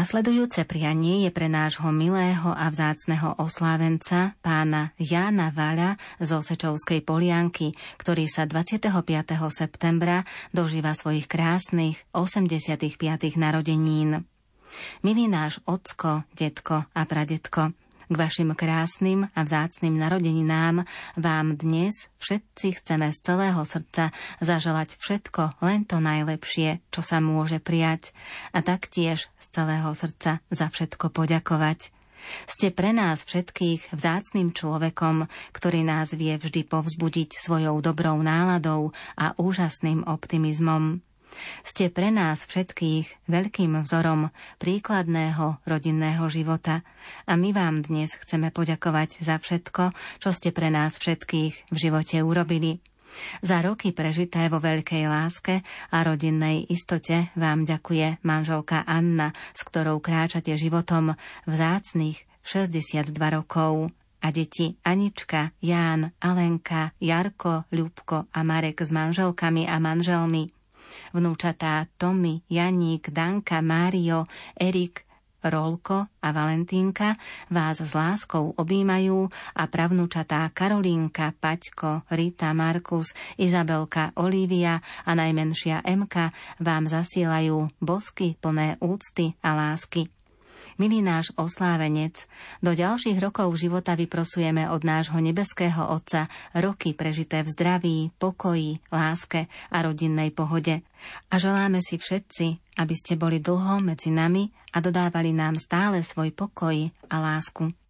[0.05, 7.73] Nasledujúce prianie je pre nášho milého a vzácneho oslávenca, pána Jána Vaľa z Osečovskej Polianky,
[7.97, 9.01] ktorý sa 25.
[9.49, 10.21] septembra
[10.53, 12.85] dožíva svojich krásnych 85.
[13.33, 14.21] narodenín.
[15.01, 17.73] Milý náš ocko, detko a pradetko,
[18.09, 20.85] k vašim krásnym a vzácnym narodeninám
[21.17, 27.57] vám dnes všetci chceme z celého srdca zaželať všetko len to najlepšie, čo sa môže
[27.57, 28.13] prijať
[28.53, 31.93] a taktiež z celého srdca za všetko poďakovať.
[32.49, 39.37] Ste pre nás všetkých vzácným človekom, ktorý nás vie vždy povzbudiť svojou dobrou náladou a
[39.37, 41.05] úžasným optimizmom.
[41.63, 44.29] Ste pre nás všetkých veľkým vzorom
[44.59, 46.81] príkladného rodinného života
[47.29, 52.21] a my vám dnes chceme poďakovať za všetko, čo ste pre nás všetkých v živote
[52.21, 52.79] urobili.
[53.39, 60.03] Za roky prežité vo veľkej láske a rodinnej istote vám ďakuje manželka Anna, s ktorou
[60.03, 61.15] kráčate životom
[61.47, 63.89] vzácných 62 rokov
[64.25, 70.49] a deti Anička, Ján, Alenka, Jarko, Ľubko a Marek s manželkami a manželmi
[71.13, 74.27] vnúčatá Tomy, Janík, Danka, Mário,
[74.57, 75.05] Erik,
[75.45, 77.13] Rolko a Valentínka
[77.53, 86.33] vás s láskou objímajú a pravnúčatá Karolínka, Paťko, Rita, Markus, Izabelka, Olivia a najmenšia Emka
[86.57, 90.09] vám zasielajú bosky plné úcty a lásky.
[90.75, 92.27] Milý náš oslávenec,
[92.59, 99.47] do ďalších rokov života vyprosujeme od nášho nebeského Otca roky prežité v zdraví, pokoji, láske
[99.71, 100.83] a rodinnej pohode.
[101.31, 106.35] A želáme si všetci, aby ste boli dlho medzi nami a dodávali nám stále svoj
[106.35, 106.75] pokoj
[107.07, 107.84] a lásku.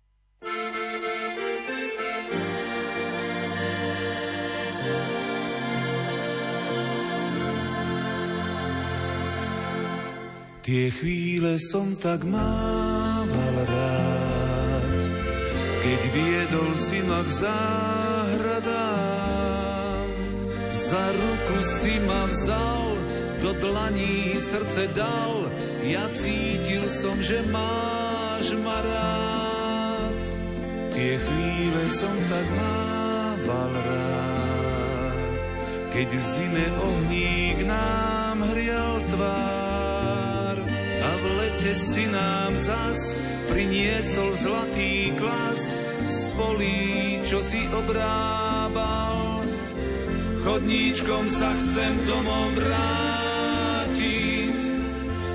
[10.65, 14.97] Tie chvíle som tak mával rád,
[15.85, 18.89] keď viedol si ma k záhradám.
[20.73, 22.97] Za ruku si ma vzal,
[23.45, 25.53] do dlaní srdce dal,
[25.85, 30.17] ja cítil som, že máš ma rád.
[30.97, 35.29] Tie chvíle som tak mával rád,
[35.93, 39.64] keď v zime ohník nám hrial tvár
[41.45, 43.13] lete si nám zas
[43.45, 45.69] priniesol zlatý klas
[46.09, 49.45] z polí, čo si obrábal.
[50.41, 54.57] Chodníčkom sa chcem domov vrátiť,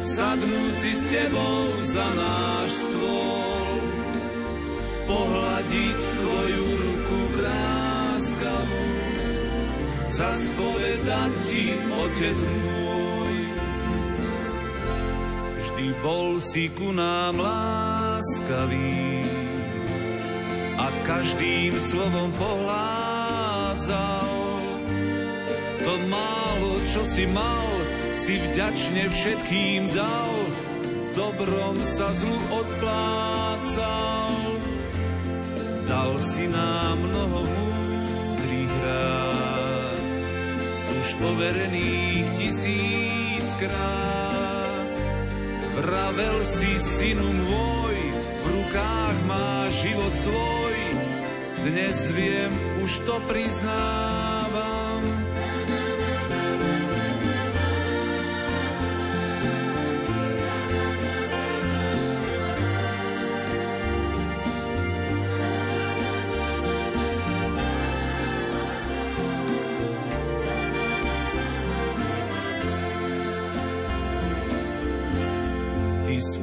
[0.03, 3.79] sadnúť si s tebou za náš stôl,
[5.07, 8.87] pohľadiť tvoju ruku vráskavú,
[10.11, 12.90] zas povedať ti, otec môj,
[16.01, 19.21] bol si ku nám láskavý
[20.81, 24.33] a každým slovom pohládzal.
[25.85, 27.69] To málo, čo si mal,
[28.17, 30.33] si vďačne všetkým dal,
[31.17, 34.33] dobrom sa zlu odplácal.
[35.85, 40.01] Dal si nám mnoho múdrych rád,
[40.87, 44.10] už overených tisíckrát
[45.81, 47.97] Vravel si, synu môj,
[48.45, 50.77] v rukách má život svoj.
[51.65, 52.53] Dnes viem,
[52.85, 54.20] už to priznávam.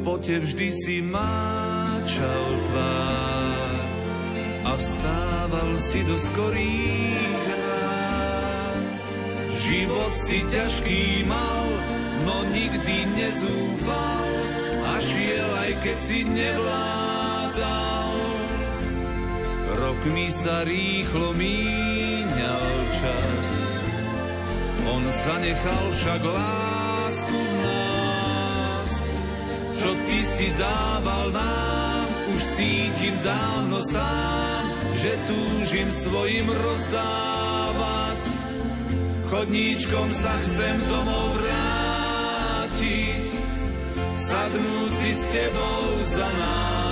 [0.08, 3.72] Spote vždy si máčal tvár
[4.64, 7.43] a vstával si do skorých.
[9.68, 11.68] Život si ťažký mal,
[12.24, 14.32] no nikdy nezúfal
[14.88, 18.16] a šiel aj keď si nevládal.
[19.76, 23.47] Rokmi sa rýchlo míňal čas,
[24.88, 26.66] on zanechal však lásku
[30.08, 34.64] ty si dával nám, už cítim dávno sám,
[34.95, 38.22] že túžim svojim rozdávať.
[39.28, 43.26] Chodníčkom sa chcem domov vrátiť,
[44.16, 46.87] sadnúť si s tebou za náš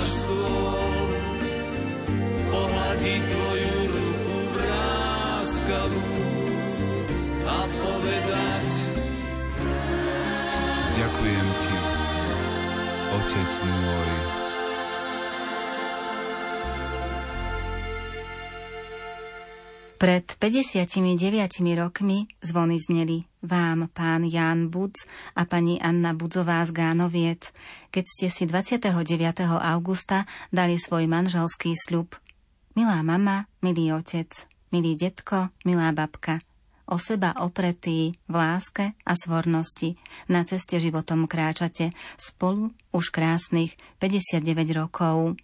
[13.26, 14.10] Otec môj.
[19.98, 27.50] Pred 59 rokmi zvony zneli vám pán Ján Budz a pani Anna Budzová z Gánoviec,
[27.90, 28.94] keď ste si 29.
[29.58, 30.22] augusta
[30.54, 32.14] dali svoj manželský sľub.
[32.78, 34.30] Milá mama, milý otec,
[34.70, 36.38] milý detko, milá babka–
[36.86, 39.98] o seba opretí v láske a svornosti
[40.30, 44.42] na ceste životom kráčate spolu už krásnych 59
[44.74, 45.38] rokov.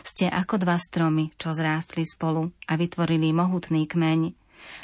[0.00, 4.32] Ste ako dva stromy, čo zrástli spolu a vytvorili mohutný kmeň.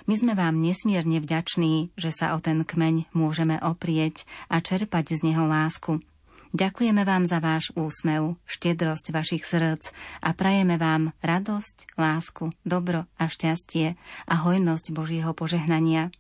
[0.07, 5.33] My sme vám nesmierne vďační, že sa o ten kmeň môžeme oprieť a čerpať z
[5.33, 5.99] neho lásku–
[6.55, 9.91] Ďakujeme vám za váš úsmev, štedrosť vašich srdc
[10.23, 13.99] a prajeme vám radosť, lásku, dobro a šťastie
[14.31, 16.15] a hojnosť Božieho požehnania.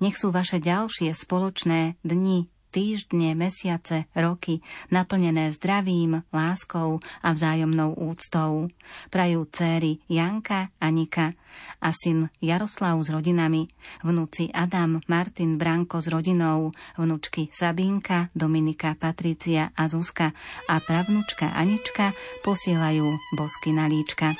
[0.00, 8.72] Nech sú vaše ďalšie spoločné dni týždne, mesiace, roky, naplnené zdravím, láskou a vzájomnou úctou.
[9.08, 11.32] Prajú céry Janka, Anika
[11.80, 13.68] a syn Jaroslav s rodinami,
[14.02, 20.32] vnúci Adam, Martin, Branko s rodinou, vnúčky Sabínka, Dominika, Patricia a Zuzka
[20.66, 22.12] a pravnúčka Anička
[22.44, 23.06] posielajú
[23.36, 24.34] bosky na líčka.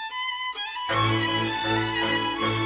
[0.87, 2.66] thank you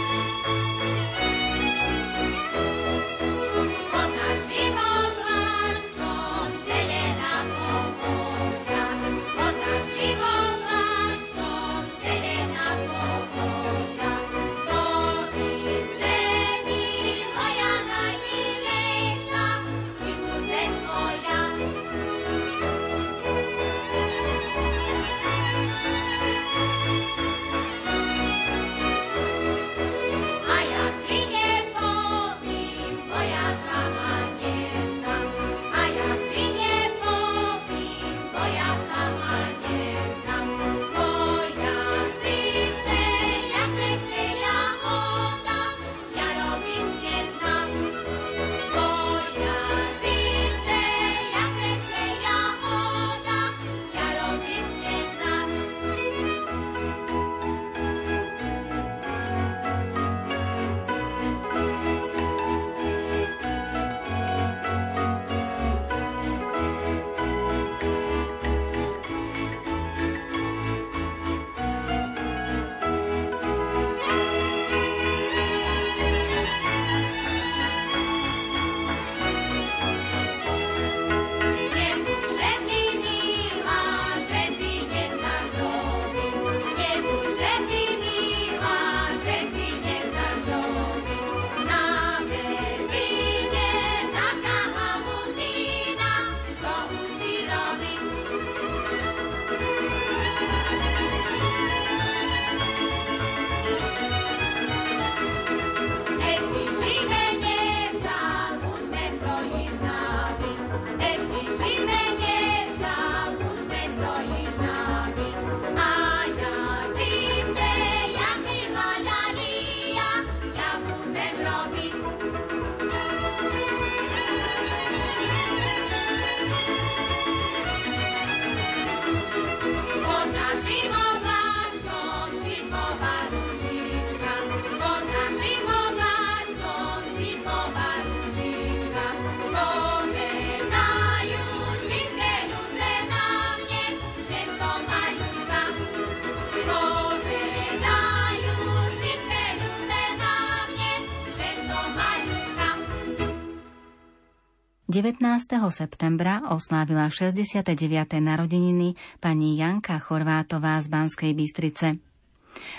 [155.72, 157.72] septembra oslávila 69.
[158.20, 161.96] narodeniny pani Janka Chorvátová z Banskej Bystrice.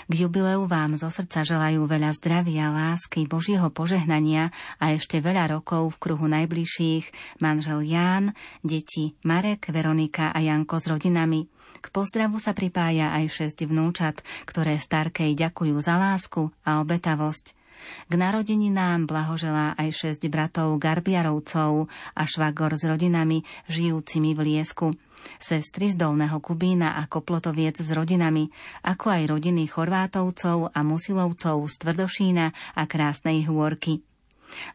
[0.06, 5.98] K jubileu vám zo srdca želajú veľa zdravia, lásky, Božieho požehnania a ešte veľa rokov
[5.98, 7.10] v kruhu najbližších
[7.42, 11.50] manžel Ján, deti Marek, Veronika a Janko s rodinami.
[11.82, 17.61] K pozdravu sa pripája aj šesť vnúčat, ktoré starkej ďakujú za lásku a obetavosť.
[18.10, 24.90] K narodeninám blahoželá aj šesť bratov Garbiarovcov a švagor s rodinami žijúcimi v Liesku
[25.38, 28.50] sestry z Dolného Kubína a Koplotoviec s rodinami,
[28.82, 34.02] ako aj rodiny Chorvátovcov a Musilovcov z Tvrdošína a Krásnej Hôrky.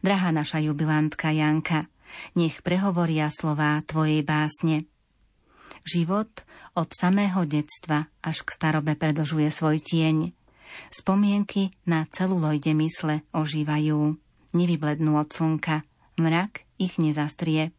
[0.02, 1.86] Drahá naša jubilantka Janka,
[2.34, 4.88] nech prehovoria slová Tvojej básne.
[5.86, 6.44] Život
[6.76, 10.37] od samého detstva až k starobe predlžuje svoj tieň.
[10.88, 14.16] Spomienky na celulojde mysle ožívajú,
[14.56, 15.84] nevyblednú od slnka,
[16.18, 17.72] mrak ich nezastrie.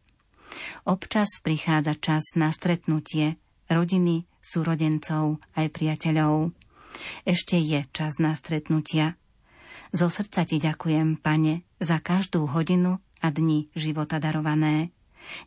[0.82, 3.38] Občas prichádza čas na stretnutie
[3.70, 6.50] rodiny, súrodencov aj priateľov.
[7.22, 9.14] Ešte je čas na stretnutia.
[9.94, 14.90] Zo srdca ti ďakujem, pane, za každú hodinu a dni života darované.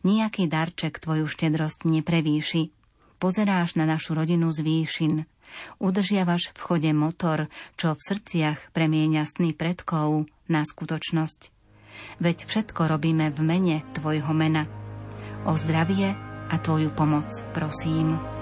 [0.06, 2.72] Nijaký darček tvoju štedrosť neprevýši.
[3.20, 5.14] Pozeráš na našu rodinu z výšin.
[5.78, 7.46] Udržiavaš v chode motor,
[7.78, 11.54] čo v srdciach premieňa sny predkov na skutočnosť.
[12.18, 14.66] Veď všetko robíme v mene tvojho mena.
[15.46, 16.16] O zdravie
[16.50, 18.33] a tvoju pomoc prosím.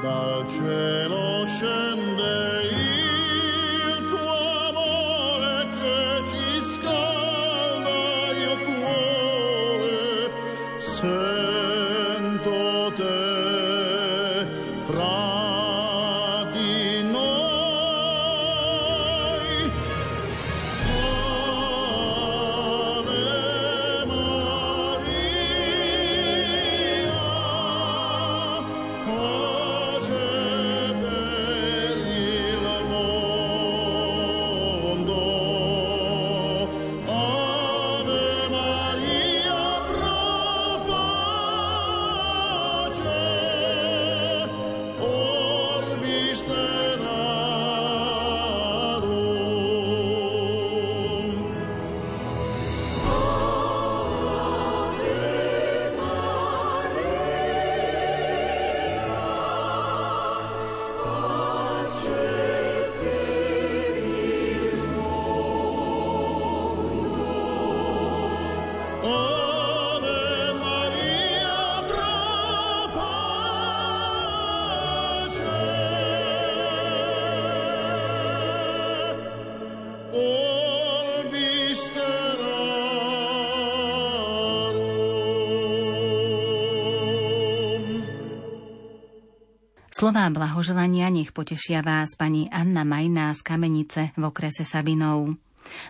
[0.00, 1.89] dal cielo scende
[90.10, 95.30] Slová blahoželania nech potešia vás pani Anna Majná z Kamenice v okrese Sabinov.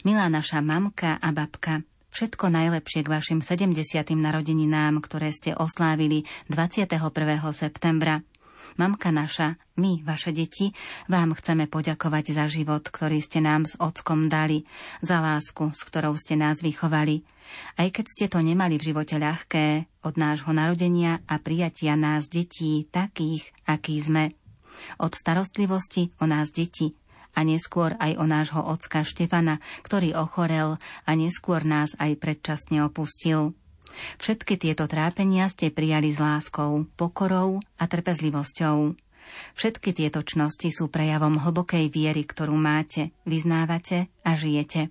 [0.04, 1.80] Milá naša mamka a babka,
[2.12, 3.80] všetko najlepšie k vašim 70.
[4.12, 7.00] narodeninám, ktoré ste oslávili 21.
[7.56, 8.20] septembra.
[8.80, 10.72] Mamka naša, my, vaše deti,
[11.04, 14.64] vám chceme poďakovať za život, ktorý ste nám s ockom dali,
[15.04, 17.20] za lásku, s ktorou ste nás vychovali.
[17.76, 22.88] Aj keď ste to nemali v živote ľahké, od nášho narodenia a prijatia nás detí
[22.88, 24.32] takých, akí sme.
[24.96, 26.96] Od starostlivosti o nás deti
[27.36, 33.52] a neskôr aj o nášho ocka Štefana, ktorý ochorel a neskôr nás aj predčasne opustil.
[34.18, 38.94] Všetky tieto trápenia ste prijali s láskou, pokorou a trpezlivosťou.
[39.54, 44.90] Všetky tieto čnosti sú prejavom hlbokej viery, ktorú máte, vyznávate a žijete.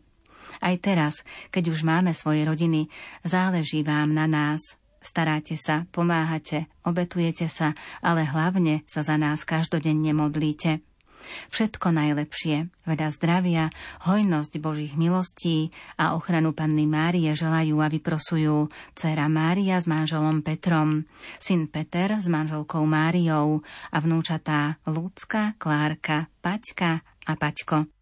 [0.59, 1.21] Aj teraz,
[1.53, 2.89] keď už máme svoje rodiny,
[3.21, 4.79] záleží vám na nás.
[4.99, 7.71] Staráte sa, pomáhate, obetujete sa,
[8.03, 10.83] ale hlavne sa za nás každodenne modlíte.
[11.53, 13.63] Všetko najlepšie, veľa zdravia,
[14.07, 15.69] hojnosť Božích milostí
[15.99, 21.05] a ochranu Panny Márie želajú a vyprosujú dcera Mária s manželom Petrom,
[21.37, 27.98] syn Peter s manželkou Máriou a vnúčatá Lucka, Klárka, Paťka a Paťko.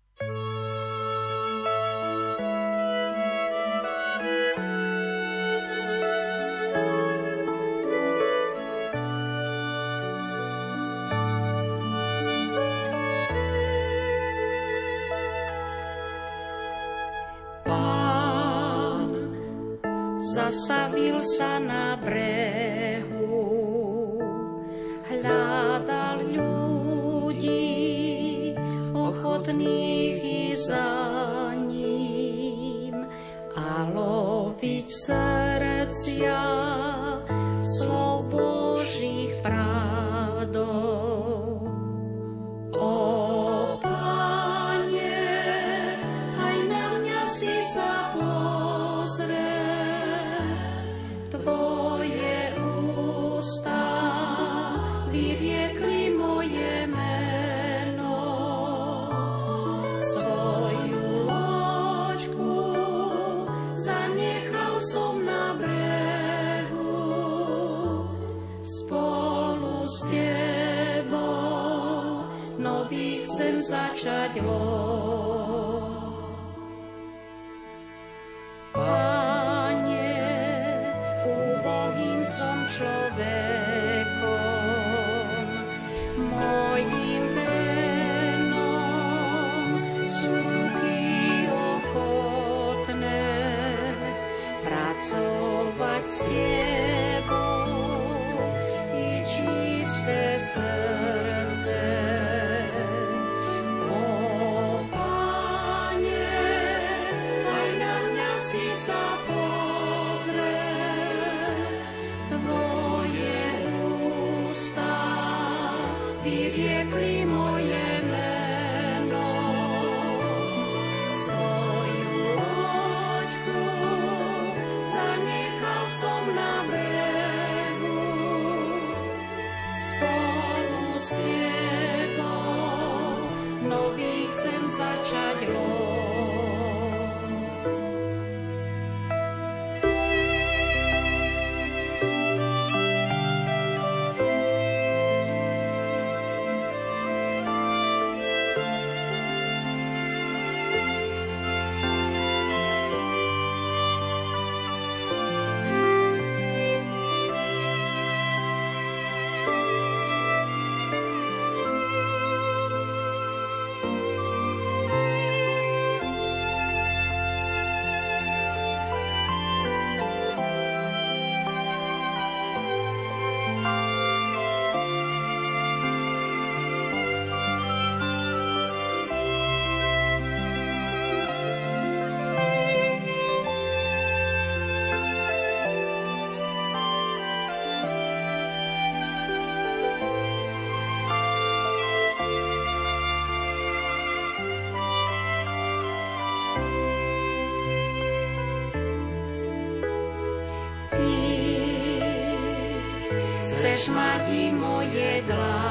[203.87, 205.66] Šmati moje dlanie,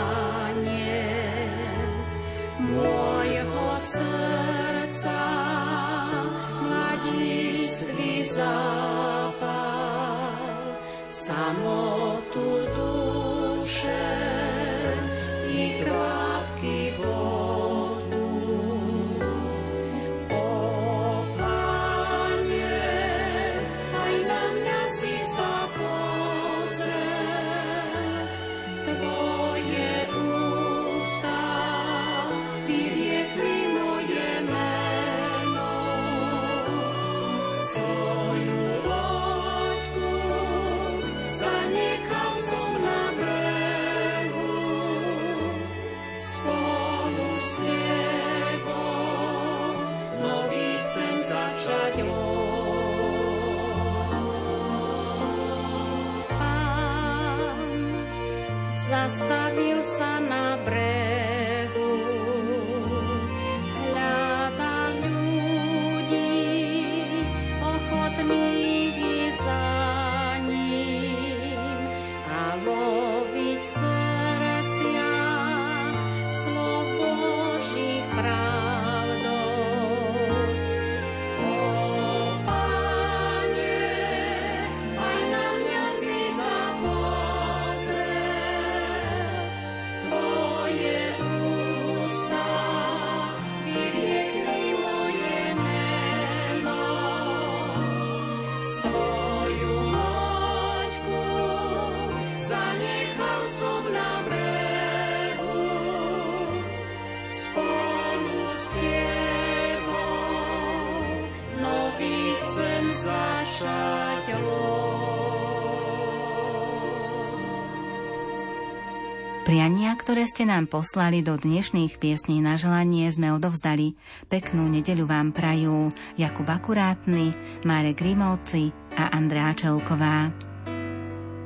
[120.07, 123.99] ktoré ste nám poslali do dnešných piesní na želanie, sme odovzdali.
[124.31, 127.35] Peknú nedeľu vám prajú Jakub Akurátny,
[127.67, 130.31] Marek Rimovci a Andrea Čelková.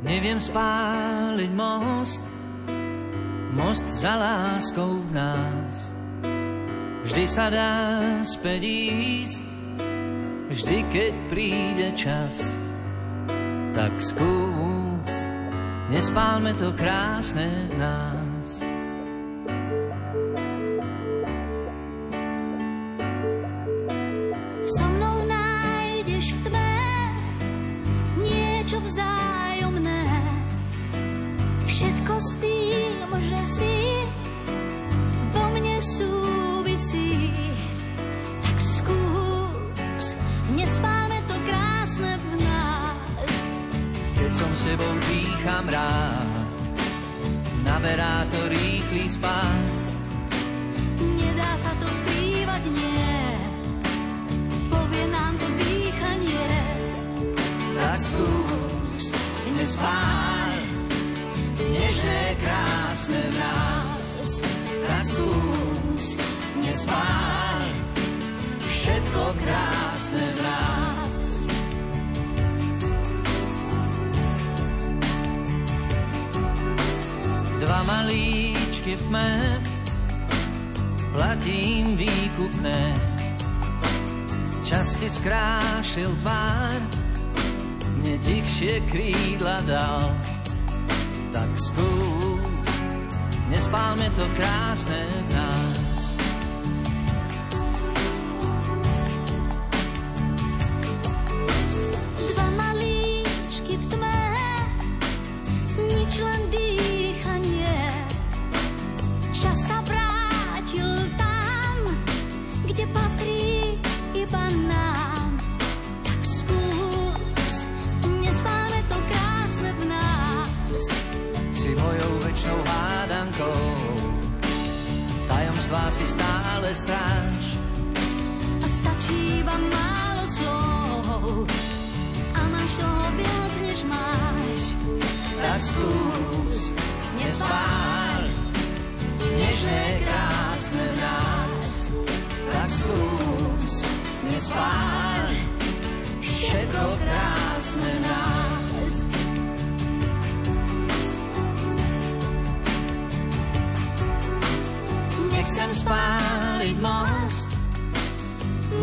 [0.04, 2.20] Neviem spáliť most,
[3.56, 5.72] most za láskou v nás.
[7.08, 7.72] Vždy sa dá
[8.20, 9.40] späť ísť,
[10.52, 12.44] vždy keď príde čas,
[13.72, 15.16] tak skús
[15.88, 18.19] nespálme to krásne v nás.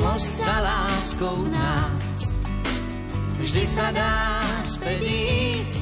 [0.01, 2.33] Most za láskou nás.
[3.37, 5.81] Vždy sa dá späť ísť,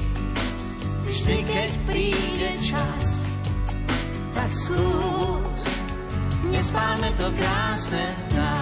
[1.08, 3.06] vždy keď príde čas.
[4.36, 5.64] Tak skús,
[6.52, 8.06] nespálme to krásne
[8.36, 8.55] nás.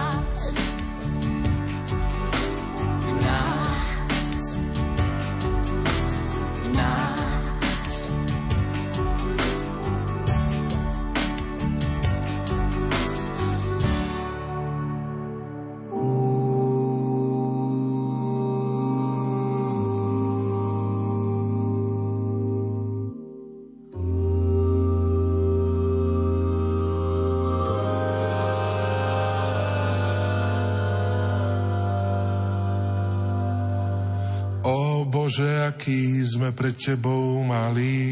[35.34, 38.06] Bože, aký sme pred Tebou malí.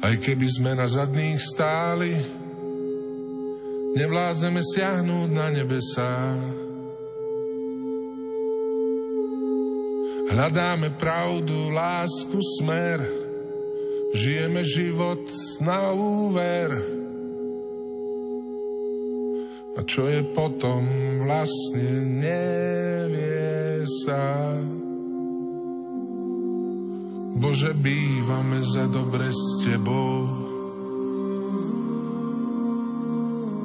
[0.00, 2.16] Aj keby sme na zadných stáli,
[3.92, 6.16] nevládzeme siahnuť na nebesá.
[10.32, 13.04] Hľadáme pravdu, lásku, smer,
[14.16, 15.28] žijeme život
[15.60, 17.03] na úver.
[19.74, 20.86] A čo je potom,
[21.26, 24.54] vlastne nevie sa.
[27.34, 30.30] Bože, bývame za dobre s Tebou.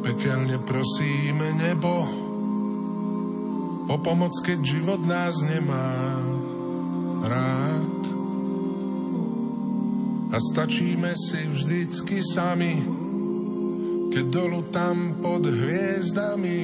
[0.02, 2.10] Pekelne prosíme nebo
[3.90, 5.94] o pomoc, keď život nás nemá
[7.26, 8.02] rád.
[10.30, 12.82] A stačíme si vždycky sami,
[14.10, 16.62] keď dolu tam pod hviezdami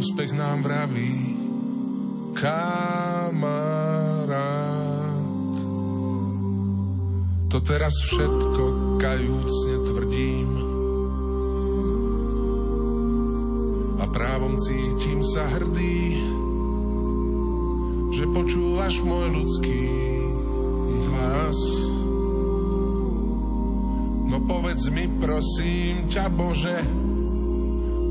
[0.00, 1.36] úspech nám vraví
[2.38, 3.60] kamarát.
[7.50, 10.50] To teraz všetko kajúcne tvrdím
[14.00, 16.16] a právom cítim sa hrdý,
[18.14, 19.84] že počúvaš môj ľudský
[21.10, 21.89] hlas.
[24.46, 26.78] Povedz mi prosím ťa Bože,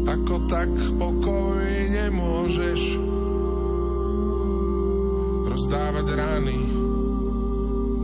[0.06, 2.81] ako tak pokojne môžeš
[5.49, 6.60] rozdávať rany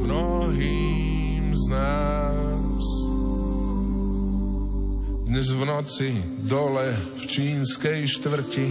[0.06, 2.85] mnohým z nás.
[5.26, 6.10] Dnes v noci
[6.45, 8.69] dole v čínskej štvrti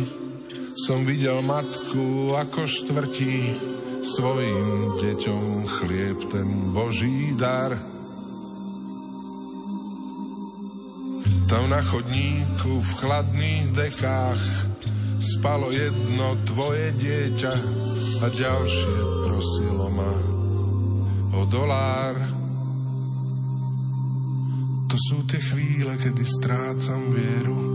[0.74, 3.36] som videl matku ako štvrtí
[4.04, 7.93] svojim deťom chlieb ten Boží dar.
[11.54, 14.42] Tam na chodníku v chladných dekách
[15.22, 17.54] spalo jedno tvoje dieťa
[18.18, 20.14] a ďalšie prosilo ma
[21.30, 22.18] o dolár.
[24.90, 27.73] To sú tie chvíle, kedy strácam vieru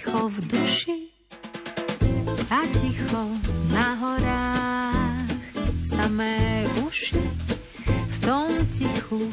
[0.00, 0.98] ticho v duši
[2.50, 3.24] a ticho
[3.68, 5.28] na horách,
[5.84, 7.20] samé uši
[8.08, 9.28] v tom tichu